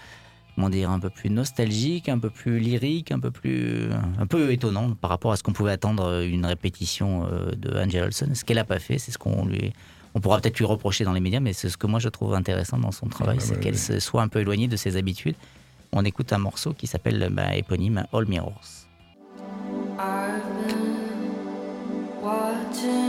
comment 0.55 0.69
dire, 0.69 0.91
un 0.91 1.01
peu 1.01 1.09
plus 1.09 1.31
nostalgique, 1.31 2.09
un 2.09 2.19
peu 2.19 2.31
plus 2.31 2.59
lyrique, 2.59 3.11
un 3.11 3.19
peu 3.19 3.31
plus, 3.31 3.89
un 4.19 4.27
peu 4.27 4.53
étonnant 4.53 4.95
par 4.95 5.11
rapport 5.11 5.33
à 5.33 5.37
ce 5.37 5.43
qu'on 5.43 5.53
pouvait 5.53 5.73
attendre 5.73 6.05
euh, 6.05 6.27
une 6.27 6.45
répétition 6.45 7.27
euh, 7.27 7.53
de 7.53 7.75
Angel 7.79 8.05
Olsen. 8.05 8.35
Ce 8.35 8.45
qu'elle 8.45 8.59
a 8.59 8.65
pas 8.65 8.79
fait, 8.79 8.99
c'est 8.99 9.13
ce 9.13 9.19
qu'on 9.19 9.47
lui, 9.47 9.73
on 10.15 10.21
pourra 10.21 10.39
peut-être 10.41 10.59
lui 10.59 10.67
reprocher 10.67 11.05
dans 11.05 11.15
les 11.15 11.21
médias, 11.21 11.41
mais 11.41 11.55
c'est 11.55 11.71
ce 11.71 11.79
que 11.79 11.87
moi 11.87 12.01
je 12.01 12.11
trouve 12.11 12.35
intéressant 12.35 12.79
dans 12.79 12.93
son 12.93 13.07
travail, 13.07 13.39
c'est 13.41 13.59
qu'elle 13.59 13.79
se 13.79 13.99
soit 13.99 14.23
un 14.23 14.29
peu 14.29 14.41
éloignée 14.41 14.69
de 14.69 14.77
ses 14.77 14.97
habitudes. 14.97 15.37
On 15.93 16.05
écoute 16.05 16.33
un 16.33 16.39
morceau 16.39 16.73
qui 16.73 16.87
s'appelle 16.87 17.29
bah, 17.33 17.57
éponyme 17.57 18.05
All 18.13 18.27
Mirrors. 18.27 18.89
to 22.73 23.02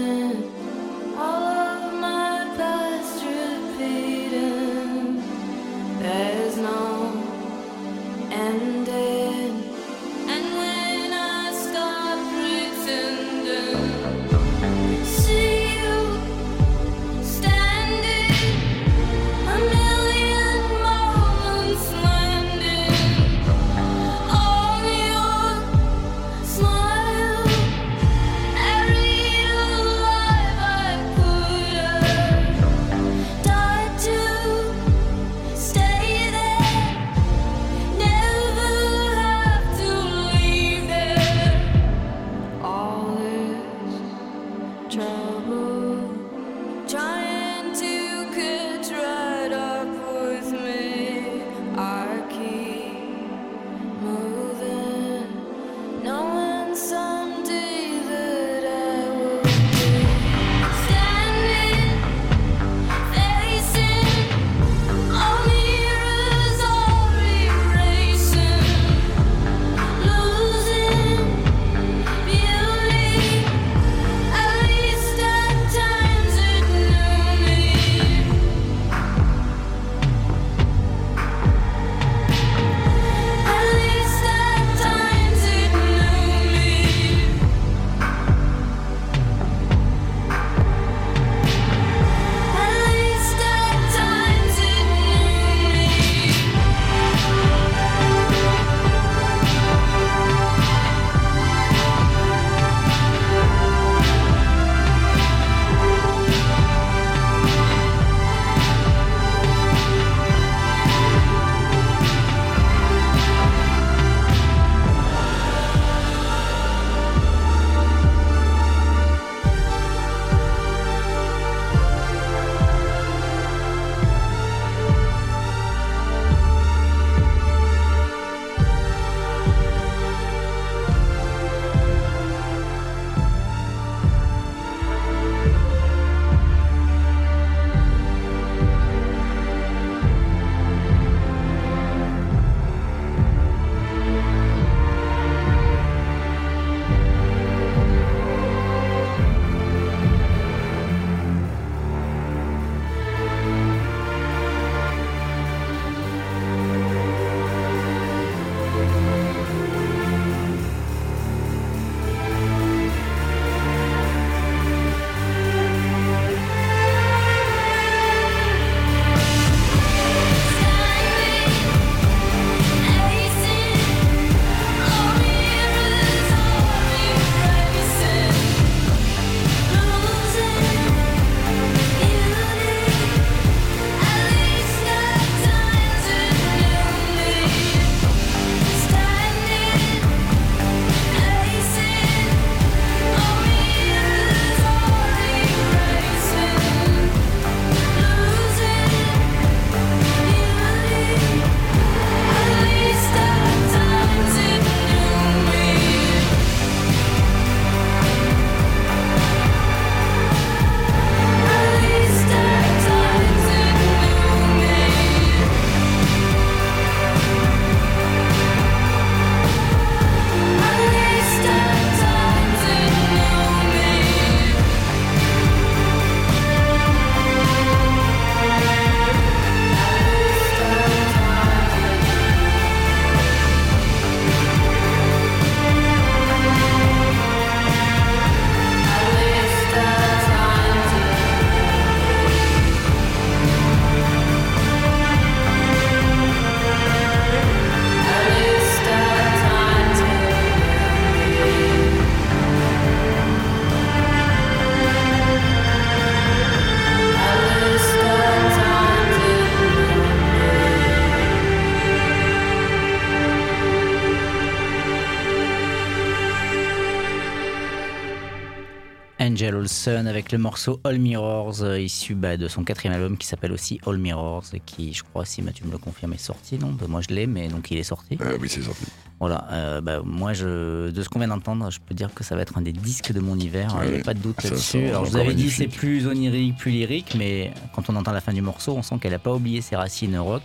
Sun 269.74 270.08
avec 270.08 270.32
le 270.32 270.38
morceau 270.38 270.80
All 270.84 271.00
Mirrors, 271.00 271.64
euh, 271.64 271.80
issu 271.80 272.16
bah, 272.16 272.38
de 272.38 272.48
son 272.48 272.64
quatrième 272.64 272.94
album 272.96 273.18
qui 273.18 273.28
s'appelle 273.28 273.52
aussi 273.52 273.80
All 273.86 273.98
Mirrors, 273.98 274.44
et 274.54 274.60
qui, 274.60 274.94
je 274.94 275.04
crois, 275.04 275.26
si 275.26 275.42
Mathieu 275.42 275.66
me 275.66 275.72
le 275.72 275.78
confirme, 275.78 276.14
est 276.14 276.18
sorti. 276.18 276.58
Non, 276.60 276.72
Bah, 276.72 276.86
moi 276.88 277.02
je 277.02 277.14
l'ai, 277.14 277.28
mais 277.28 277.48
donc 277.48 277.72
il 277.72 277.78
est 277.78 277.84
sorti. 277.84 278.18
Euh, 278.22 278.38
oui, 278.40 278.48
c'est 278.50 278.62
sorti. 278.62 278.84
Voilà, 279.20 279.48
euh, 279.52 279.82
bah, 279.82 280.02
moi, 280.04 280.34
je, 280.34 280.90
de 280.92 281.02
ce 281.02 281.10
qu'on 281.10 281.20
vient 281.20 281.28
d'entendre, 281.30 281.72
je 281.72 281.80
peux 281.80 281.96
dire 281.96 282.14
que 282.14 282.24
ça 282.24 282.36
va 282.36 282.42
être 282.42 282.58
un 282.58 282.62
des 282.62 282.74
disques 282.74 283.12
de 283.14 283.20
mon 283.20 283.38
hiver. 283.40 283.76
Il 283.84 283.88
n'y 283.90 283.94
Ouais. 283.96 284.02
a 284.02 284.04
pas 284.04 284.14
de 284.14 284.20
doute 284.20 284.44
là-dessus. 284.44 284.86
Alors, 284.88 285.06
je 285.06 285.12
vous 285.12 285.18
avais 285.18 285.34
dit, 285.34 285.50
c'est 285.50 285.68
plus 285.68 286.08
onirique, 286.08 286.58
plus 286.58 286.72
lyrique, 286.72 287.16
mais 287.18 287.52
quand 287.74 287.90
on 287.90 287.96
entend 287.96 288.12
la 288.12 288.22
fin 288.22 288.34
du 288.34 288.42
morceau, 288.42 288.74
on 288.78 288.82
sent 288.82 288.96
qu'elle 289.02 289.12
n'a 289.14 289.20
pas 289.20 289.34
oublié 289.34 289.62
ses 289.62 289.76
racines 289.76 290.18
rock, 290.18 290.44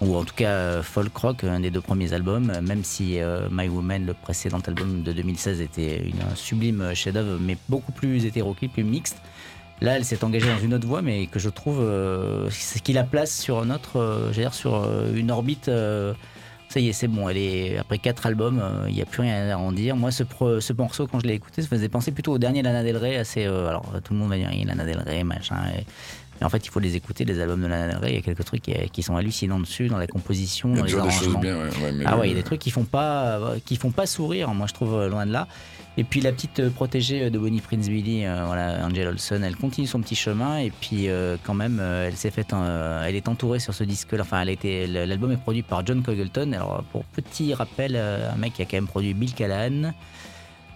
ou 0.00 0.16
en 0.16 0.24
tout 0.24 0.34
cas 0.34 0.48
euh, 0.50 0.82
folk 0.82 1.14
rock, 1.16 1.44
un 1.44 1.60
des 1.60 1.70
deux 1.70 1.80
premiers 1.80 2.12
albums, 2.12 2.50
euh, 2.50 2.60
même 2.62 2.84
si 2.84 3.20
euh, 3.20 3.48
My 3.50 3.68
Woman, 3.68 4.06
le 4.06 4.14
précédent 4.14 4.60
album 4.66 5.02
de 5.02 5.12
2016, 5.12 5.60
était 5.60 6.02
une, 6.02 6.20
un 6.22 6.34
sublime 6.34 6.94
chef-d'œuvre, 6.94 7.38
mais 7.40 7.56
beaucoup 7.68 7.92
plus 7.92 8.24
hétéroclite, 8.24 8.72
plus 8.72 8.84
mixte. 8.84 9.18
Là, 9.82 9.96
elle 9.96 10.04
s'est 10.04 10.24
engagée 10.24 10.48
dans 10.48 10.58
une 10.58 10.74
autre 10.74 10.86
voie, 10.86 11.00
mais 11.02 11.26
que 11.26 11.38
je 11.38 11.48
trouve 11.48 11.80
euh, 11.80 12.48
c'est 12.50 12.80
qui 12.82 12.92
la 12.92 13.04
place 13.04 13.34
sur 13.38 13.58
un 13.60 13.70
autre, 13.70 13.98
euh, 13.98 14.30
dire, 14.30 14.52
sur 14.54 14.74
euh, 14.74 15.14
une 15.14 15.30
orbite. 15.30 15.68
euh, 15.68 16.12
ça 16.68 16.78
y 16.78 16.88
est, 16.88 16.92
c'est 16.92 17.08
bon. 17.08 17.28
Elle 17.28 17.38
est 17.38 17.78
après 17.78 17.98
quatre 17.98 18.26
albums, 18.26 18.60
euh, 18.62 18.84
il 18.88 18.94
n'y 18.94 19.02
a 19.02 19.06
plus 19.06 19.22
rien 19.22 19.50
à 19.50 19.56
en. 19.56 19.72
Moi, 19.96 20.10
ce, 20.12 20.72
morceau, 20.72 21.06
quand 21.06 21.18
je 21.20 21.26
l'ai 21.26 21.34
écouté, 21.34 21.62
ça 21.62 21.68
faisait 21.68 21.88
penser 21.88 22.12
plutôt 22.12 22.32
au 22.32 22.38
dernier 22.38 22.62
Lana 22.62 22.84
Del 22.84 22.96
Rey. 22.96 23.16
Assez, 23.16 23.44
euh, 23.46 23.68
alors, 23.68 23.90
tout 24.04 24.12
le 24.12 24.20
monde 24.20 24.28
va 24.28 24.36
dire 24.36 24.50
Lana 24.66 24.84
Del 24.84 24.98
Rey, 25.00 25.24
machin. 25.24 25.56
Et 26.40 26.44
en 26.44 26.48
fait, 26.48 26.64
il 26.64 26.70
faut 26.70 26.80
les 26.80 26.96
écouter, 26.96 27.24
les 27.24 27.40
albums 27.40 27.60
de 27.62 27.66
Lana 27.66 27.88
Del 27.88 27.96
Rey. 27.98 28.10
Il 28.10 28.14
y 28.14 28.18
a 28.18 28.22
quelques 28.22 28.44
trucs 28.44 28.62
qui, 28.62 28.72
qui 28.90 29.02
sont 29.02 29.16
hallucinants 29.16 29.60
dessus, 29.60 29.88
dans 29.88 29.98
la 29.98 30.06
composition, 30.06 30.72
dans 30.74 30.84
les 30.84 30.94
arrangements. 30.94 31.38
bien, 31.38 31.56
ouais, 31.58 31.68
ouais, 31.82 31.92
mais 31.92 32.04
Ah 32.06 32.18
ouais, 32.18 32.28
il 32.28 32.30
y 32.30 32.34
a 32.34 32.36
des 32.36 32.42
trucs 32.42 32.60
qui 32.60 32.70
font 32.70 32.84
pas, 32.84 33.38
euh, 33.38 33.58
qui 33.64 33.76
font 33.76 33.90
pas 33.90 34.06
sourire. 34.06 34.52
Moi, 34.54 34.66
je 34.66 34.74
trouve 34.74 34.94
euh, 34.94 35.08
loin 35.08 35.26
de 35.26 35.32
là. 35.32 35.46
Et 35.96 36.04
puis 36.04 36.20
la 36.20 36.32
petite 36.32 36.60
euh, 36.60 36.70
protégée 36.70 37.30
de 37.30 37.38
Bonnie 37.38 37.60
Prince 37.60 37.88
Billy, 37.88 38.24
euh, 38.24 38.44
voilà, 38.46 38.86
Angel 38.86 39.08
Olsen, 39.08 39.42
elle 39.44 39.56
continue 39.56 39.86
son 39.86 40.00
petit 40.00 40.14
chemin. 40.14 40.58
Et 40.58 40.70
puis 40.70 41.08
euh, 41.08 41.36
quand 41.42 41.52
même, 41.52 41.78
euh, 41.80 42.06
elle 42.06 42.16
s'est 42.16 42.30
faite, 42.30 42.54
elle 42.54 43.16
est 43.16 43.28
entourée 43.28 43.58
sur 43.58 43.74
ce 43.74 43.84
disque-là. 43.84 44.22
Enfin, 44.22 44.40
elle 44.40 44.92
l'album 44.92 45.32
est 45.32 45.36
produit 45.36 45.62
par 45.62 45.84
John 45.84 46.02
Congleton. 46.02 46.52
Alors 46.52 46.84
pour 46.92 47.04
petit 47.04 47.52
rappel, 47.52 47.96
un 47.96 48.36
mec 48.36 48.54
qui 48.54 48.62
a 48.62 48.64
quand 48.64 48.76
même 48.76 48.86
produit 48.86 49.12
Bill 49.14 49.34
Callahan. 49.34 49.92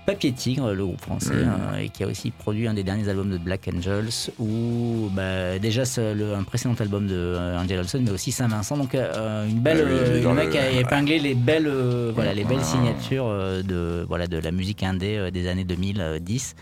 Papier 0.06 0.32
Tigre, 0.32 0.72
le 0.74 0.84
groupe 0.84 1.00
français, 1.00 1.30
Oui. 1.34 1.42
euh, 1.44 1.78
et 1.78 1.88
qui 1.88 2.04
a 2.04 2.06
aussi 2.06 2.30
produit 2.30 2.68
un 2.68 2.74
des 2.74 2.82
derniers 2.82 3.08
albums 3.08 3.30
de 3.30 3.38
Black 3.38 3.68
Angels, 3.74 4.30
ou 4.38 5.08
bah, 5.12 5.58
déjà 5.58 5.84
le- 5.96 6.34
un 6.34 6.42
précédent 6.42 6.74
album 6.78 7.06
de 7.06 7.14
euh, 7.14 7.58
Angel 7.58 7.78
Olsen, 7.78 8.02
mais 8.04 8.10
aussi 8.10 8.30
Saint-Vincent. 8.30 8.76
Donc 8.76 8.94
euh, 8.94 9.48
une 9.48 9.60
belle, 9.60 9.82
Ah 9.86 9.88
euh, 9.90 10.22
le 10.22 10.34
mec 10.34 10.54
a 10.56 10.70
épinglé 10.70 11.18
les 11.18 11.34
belles, 11.34 11.66
euh, 11.66 12.12
voilà, 12.14 12.34
les 12.34 12.44
belles 12.44 12.62
signatures 12.64 13.26
euh, 13.26 13.62
de, 13.62 14.04
voilà, 14.06 14.26
de 14.26 14.36
la 14.36 14.50
musique 14.52 14.82
indé 14.82 15.16
euh, 15.16 15.30
des 15.30 15.48
années 15.48 15.64
2010. 15.64 16.54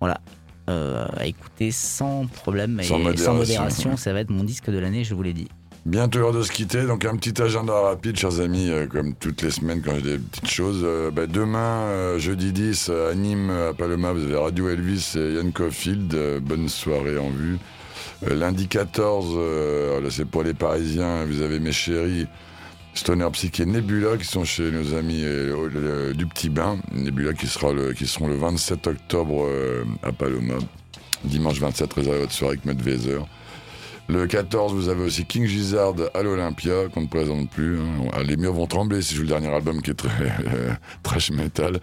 Voilà. 0.00 0.20
À 0.68 1.24
écouter 1.26 1.70
sans 1.70 2.26
problème 2.26 2.78
et 2.78 2.82
Sans 2.82 2.98
sans 3.16 3.32
modération, 3.34 3.96
ça 3.96 4.12
va 4.12 4.20
être 4.20 4.28
mon 4.28 4.44
disque 4.44 4.68
de 4.70 4.78
l'année, 4.78 5.02
je 5.02 5.14
vous 5.14 5.22
l'ai 5.22 5.32
dit. 5.32 5.48
Bientôt 5.86 6.18
l'heure 6.18 6.32
de 6.32 6.42
se 6.42 6.50
quitter, 6.50 6.82
donc 6.82 7.04
un 7.04 7.16
petit 7.16 7.40
agenda 7.40 7.72
rapide, 7.72 8.16
chers 8.16 8.40
amis, 8.40 8.68
euh, 8.68 8.86
comme 8.86 9.14
toutes 9.14 9.42
les 9.42 9.50
semaines 9.50 9.80
quand 9.80 9.94
j'ai 9.94 10.02
des 10.02 10.18
petites 10.18 10.50
choses. 10.50 10.82
Euh, 10.84 11.10
bah, 11.10 11.26
demain, 11.26 11.84
euh, 11.86 12.18
jeudi 12.18 12.52
10, 12.52 12.90
à 12.90 13.14
Nîmes, 13.14 13.50
à 13.50 13.72
Paloma, 13.72 14.12
vous 14.12 14.24
avez 14.24 14.36
Radio 14.36 14.68
Elvis 14.68 15.14
et 15.16 15.34
Yann 15.34 15.52
Caulfield. 15.52 16.12
Euh, 16.14 16.40
bonne 16.40 16.68
soirée 16.68 17.16
en 17.16 17.30
vue. 17.30 17.58
Lundi 18.26 18.66
14, 18.66 19.34
euh, 19.36 19.90
alors 19.90 20.00
là, 20.02 20.08
c'est 20.10 20.24
pour 20.24 20.42
les 20.42 20.52
Parisiens, 20.52 21.24
vous 21.24 21.42
avez 21.42 21.60
mes 21.60 21.72
chéris. 21.72 22.26
Stoner 22.94 23.28
Psyche 23.32 23.60
et 23.60 23.66
Nebula 23.66 24.16
qui 24.16 24.24
sont 24.24 24.44
chez 24.44 24.72
nos 24.72 24.94
amis 24.94 25.22
du 26.14 26.26
Petit 26.26 26.48
Bain. 26.48 26.78
Nebula 26.92 27.32
qui, 27.32 27.46
sera 27.46 27.72
le, 27.72 27.94
seront 27.94 28.26
le 28.26 28.34
27 28.34 28.88
octobre 28.88 29.48
à 30.02 30.10
Paloma. 30.10 30.54
Dimanche 31.22 31.60
27, 31.60 31.92
réservé 31.92 32.18
votre 32.18 32.32
soirée 32.32 32.58
avec 32.64 32.84
Weser. 32.84 33.20
Le 34.10 34.26
14, 34.26 34.72
vous 34.72 34.88
avez 34.88 35.04
aussi 35.04 35.26
King 35.26 35.44
Gizzard 35.46 35.92
à 36.14 36.22
l'Olympia, 36.22 36.88
qu'on 36.94 37.02
ne 37.02 37.06
présente 37.08 37.50
plus. 37.50 37.78
hein. 37.78 38.08
Ah, 38.14 38.22
Les 38.22 38.38
murs 38.38 38.54
vont 38.54 38.66
trembler 38.66 39.02
si 39.02 39.12
je 39.12 39.16
joue 39.18 39.22
le 39.24 39.28
dernier 39.28 39.48
album 39.54 39.82
qui 39.82 39.90
est 39.90 39.94
très 39.94 40.08
euh, 40.54 40.70
trash 41.02 41.30
metal. 41.30 41.78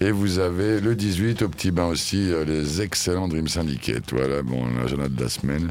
Et 0.00 0.10
vous 0.10 0.40
avez 0.40 0.80
le 0.80 0.96
18, 0.96 1.42
au 1.42 1.48
Petit 1.48 1.70
Bain 1.70 1.86
aussi, 1.86 2.32
euh, 2.32 2.44
les 2.44 2.82
excellents 2.82 3.28
Dream 3.28 3.46
Syndicate. 3.46 4.02
Voilà, 4.12 4.42
bon, 4.42 4.66
l'agenda 4.80 5.08
de 5.08 5.22
la 5.22 5.28
semaine. 5.28 5.70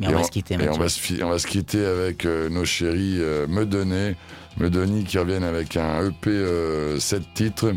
Mais 0.00 0.08
on 0.08 0.10
Et 0.10 0.14
va 0.14 0.24
se 0.24 0.30
quitter, 0.32 0.54
et 0.54 0.68
on 0.68 0.78
va 0.78 0.88
se, 0.88 0.98
fi- 0.98 1.22
on 1.22 1.30
va 1.30 1.38
se 1.38 1.46
quitter 1.46 1.84
avec 1.86 2.26
euh, 2.26 2.48
nos 2.48 2.64
chéris 2.64 3.18
euh, 3.20 3.46
Meudonné, 3.46 4.16
Meudoni 4.58 5.04
qui 5.04 5.16
reviennent 5.18 5.44
avec 5.44 5.76
un 5.76 6.08
EP 6.08 6.98
7 6.98 7.22
titres 7.34 7.72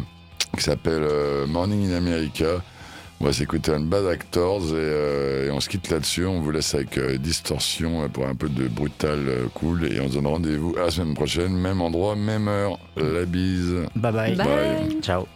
qui 0.58 0.64
s'appelle 0.64 1.04
euh, 1.04 1.46
Morning 1.46 1.92
in 1.92 1.96
America. 1.96 2.64
On 3.22 3.26
va 3.26 3.34
s'écouter 3.34 3.74
un 3.74 3.82
Bad 3.82 4.06
Actors 4.06 4.62
et, 4.70 4.74
euh, 4.76 5.48
et 5.48 5.52
on 5.52 5.60
se 5.60 5.68
quitte 5.68 5.90
là-dessus. 5.90 6.26
On 6.26 6.40
vous 6.40 6.52
laisse 6.52 6.74
avec 6.74 6.98
euh, 6.98 7.18
Distorsion 7.18 8.04
euh, 8.04 8.08
pour 8.08 8.26
un 8.26 8.36
peu 8.36 8.48
de 8.48 8.68
brutal 8.70 9.28
euh, 9.28 9.48
cool 9.54 9.92
et 9.92 10.00
on 10.00 10.08
se 10.08 10.14
donne 10.14 10.28
rendez-vous 10.28 10.74
à 10.78 10.86
la 10.86 10.92
semaine 10.92 11.16
prochaine, 11.16 11.54
même 11.54 11.82
endroit, 11.82 12.16
même 12.16 12.48
heure. 12.48 12.80
La 12.96 13.26
bise. 13.26 13.76
Bye 13.96 14.14
bye. 14.14 14.36
Bye. 14.36 14.48
Bye. 14.48 15.02
Ciao. 15.02 15.28